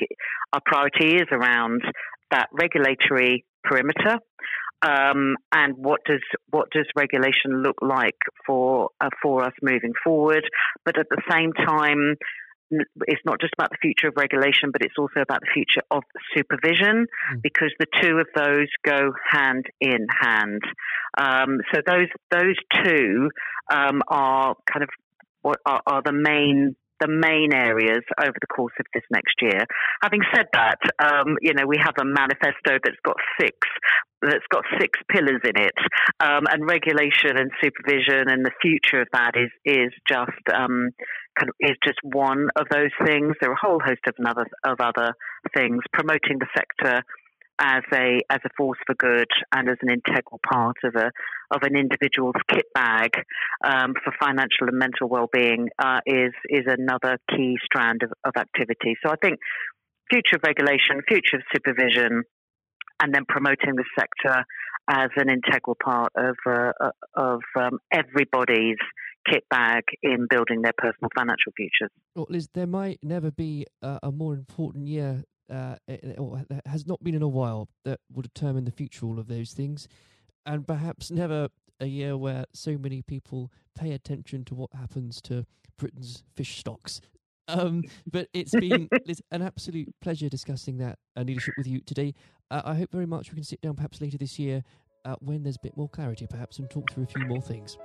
our 0.54 0.62
priority 0.65 1.15
is 1.15 1.28
around 1.32 1.82
that 2.32 2.49
regulatory 2.52 3.45
perimeter. 3.63 4.19
Um, 4.81 5.35
and 5.51 5.75
what 5.77 6.01
does 6.05 6.21
what 6.49 6.69
does 6.71 6.85
regulation 6.95 7.63
look 7.63 7.77
like 7.81 8.17
for 8.45 8.89
uh, 9.01 9.09
for 9.21 9.43
us 9.43 9.53
moving 9.61 9.93
forward. 10.03 10.43
But 10.85 10.97
at 10.97 11.07
the 11.09 11.21
same 11.29 11.53
time, 11.53 12.15
it's 12.71 13.21
not 13.25 13.41
just 13.41 13.53
about 13.57 13.71
the 13.71 13.77
future 13.81 14.09
of 14.09 14.13
regulation, 14.15 14.71
but 14.71 14.83
it's 14.83 14.95
also 14.97 15.21
about 15.21 15.41
the 15.41 15.49
future 15.53 15.81
of 15.91 16.03
supervision, 16.35 17.07
mm. 17.33 17.41
because 17.41 17.71
the 17.79 17.87
two 18.01 18.17
of 18.17 18.27
those 18.35 18.67
go 18.85 19.11
hand 19.29 19.65
in 19.81 20.07
hand. 20.09 20.61
Um, 21.17 21.59
so 21.73 21.81
those 21.85 22.07
those 22.31 22.55
two 22.83 23.29
um, 23.71 24.01
are 24.07 24.55
kind 24.71 24.83
of 24.83 24.89
what 25.41 25.59
are, 25.65 25.81
are 25.85 26.01
the 26.03 26.13
main 26.13 26.75
the 26.99 27.07
main 27.07 27.53
areas 27.53 28.03
over 28.21 28.35
the 28.39 28.47
course 28.47 28.73
of 28.79 28.85
this 28.93 29.03
next 29.12 29.35
year. 29.41 29.65
Having 30.01 30.21
said 30.35 30.45
that, 30.53 30.79
um, 30.99 31.38
you 31.41 31.53
know, 31.53 31.65
we 31.65 31.77
have 31.77 31.95
a 31.99 32.05
manifesto 32.05 32.79
that's 32.83 32.99
got 33.03 33.17
six 33.39 33.55
that's 34.21 34.45
got 34.51 34.63
six 34.79 34.99
pillars 35.09 35.41
in 35.45 35.55
it, 35.55 35.77
um, 36.19 36.43
and 36.51 36.67
regulation 36.67 37.38
and 37.38 37.51
supervision 37.63 38.27
and 38.27 38.45
the 38.45 38.51
future 38.62 39.01
of 39.01 39.07
that 39.13 39.31
is 39.35 39.49
is 39.63 39.93
just 40.07 40.43
um, 40.53 40.89
kind 41.39 41.49
of 41.49 41.55
is 41.59 41.77
just 41.83 41.99
one 42.03 42.49
of 42.55 42.67
those 42.69 42.91
things. 43.05 43.35
There 43.39 43.49
are 43.49 43.53
a 43.53 43.67
whole 43.67 43.79
host 43.79 44.01
of 44.07 44.15
another 44.17 44.45
of 44.65 44.79
other 44.81 45.13
things 45.55 45.81
promoting 45.93 46.39
the 46.39 46.47
sector 46.55 47.01
as 47.60 47.84
a 47.93 48.22
as 48.30 48.39
a 48.45 48.50
force 48.58 48.80
for 48.88 48.95
good 48.95 49.28
and 49.54 49.69
as 49.69 49.78
an 49.82 49.89
integral 49.89 50.39
part 50.50 50.78
of 50.84 50.95
a 50.95 51.12
of 51.52 51.62
an 51.63 51.76
individual's 51.76 52.36
kit 52.50 52.65
bag 52.74 53.12
um, 53.63 53.93
for 54.04 54.13
financial 54.19 54.67
and 54.67 54.78
mental 54.78 55.10
well-being 55.10 55.67
uh, 55.78 56.00
is 56.06 56.34
is 56.50 56.63
another 56.67 57.17
key 57.30 57.58
strand 57.63 58.02
of, 58.04 58.12
of 58.24 58.34
activity. 58.38 58.95
So 59.06 59.12
I 59.12 59.15
think 59.22 59.39
future 60.10 60.38
of 60.38 60.43
regulation, 60.43 61.02
future 61.08 61.38
of 61.38 61.43
supervision, 61.54 62.24
and 63.02 63.13
then 63.13 63.26
promoting 63.28 63.76
the 63.76 63.86
sector 63.98 64.43
as 64.89 65.10
an 65.17 65.30
integral 65.30 65.78
part 65.84 66.12
of 66.15 66.36
uh, 66.48 66.72
uh 66.80 66.91
of 67.15 67.41
um, 67.58 67.80
everybody's 67.91 68.78
kit 69.30 69.43
bag 69.50 69.84
in 70.02 70.28
building 70.30 70.62
their 70.62 70.74
personal 70.78 71.10
financial 71.15 71.52
futures. 71.56 71.91
Well, 72.15 72.28
Liz, 72.30 72.48
there 72.54 72.65
might 72.65 73.00
never 73.04 73.32
be 73.32 73.65
a, 73.82 74.00
a 74.04 74.12
more 74.12 74.34
important 74.34 74.88
year 74.88 75.24
uh, 75.49 75.75
has 76.65 76.85
not 76.85 77.03
been 77.03 77.15
in 77.15 77.21
a 77.21 77.27
while 77.27 77.69
that 77.85 77.99
will 78.13 78.21
determine 78.21 78.65
the 78.65 78.71
future 78.71 79.05
of 79.05 79.12
all 79.12 79.19
of 79.19 79.27
those 79.27 79.53
things, 79.53 79.88
and 80.45 80.67
perhaps 80.67 81.12
never 81.12 81.49
a 81.79 81.85
year 81.85 82.17
where 82.17 82.45
so 82.53 82.77
many 82.77 83.01
people 83.01 83.51
pay 83.77 83.91
attention 83.91 84.43
to 84.45 84.55
what 84.55 84.69
happens 84.73 85.21
to 85.21 85.45
Britain's 85.77 86.23
fish 86.35 86.59
stocks. 86.59 87.01
Um, 87.47 87.83
but 88.12 88.27
it's 88.33 88.51
been 88.51 88.88
it's 88.91 89.21
an 89.31 89.41
absolute 89.41 89.89
pleasure 90.01 90.29
discussing 90.29 90.77
that 90.77 90.99
uh, 91.17 91.21
leadership 91.21 91.55
with 91.57 91.67
you 91.67 91.81
today. 91.81 92.13
Uh, 92.51 92.62
I 92.65 92.75
hope 92.75 92.91
very 92.91 93.05
much 93.05 93.31
we 93.31 93.35
can 93.35 93.43
sit 93.43 93.62
down 93.62 93.75
perhaps 93.75 94.01
later 94.01 94.17
this 94.17 94.39
year 94.39 94.63
uh, 95.05 95.15
when 95.19 95.43
there's 95.43 95.55
a 95.55 95.63
bit 95.63 95.77
more 95.77 95.89
clarity, 95.89 96.27
perhaps, 96.27 96.59
and 96.59 96.69
talk 96.69 96.91
through 96.91 97.03
a 97.03 97.07
few 97.07 97.25
more 97.25 97.41
things. 97.41 97.77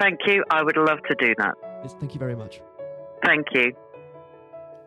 Thank 0.00 0.20
you. 0.26 0.44
I 0.50 0.62
would 0.62 0.76
love 0.76 0.98
to 1.08 1.14
do 1.18 1.34
that. 1.38 1.54
Yes, 1.82 1.94
thank 1.98 2.14
you 2.14 2.18
very 2.18 2.36
much. 2.36 2.60
Thank 3.24 3.46
you. 3.52 3.72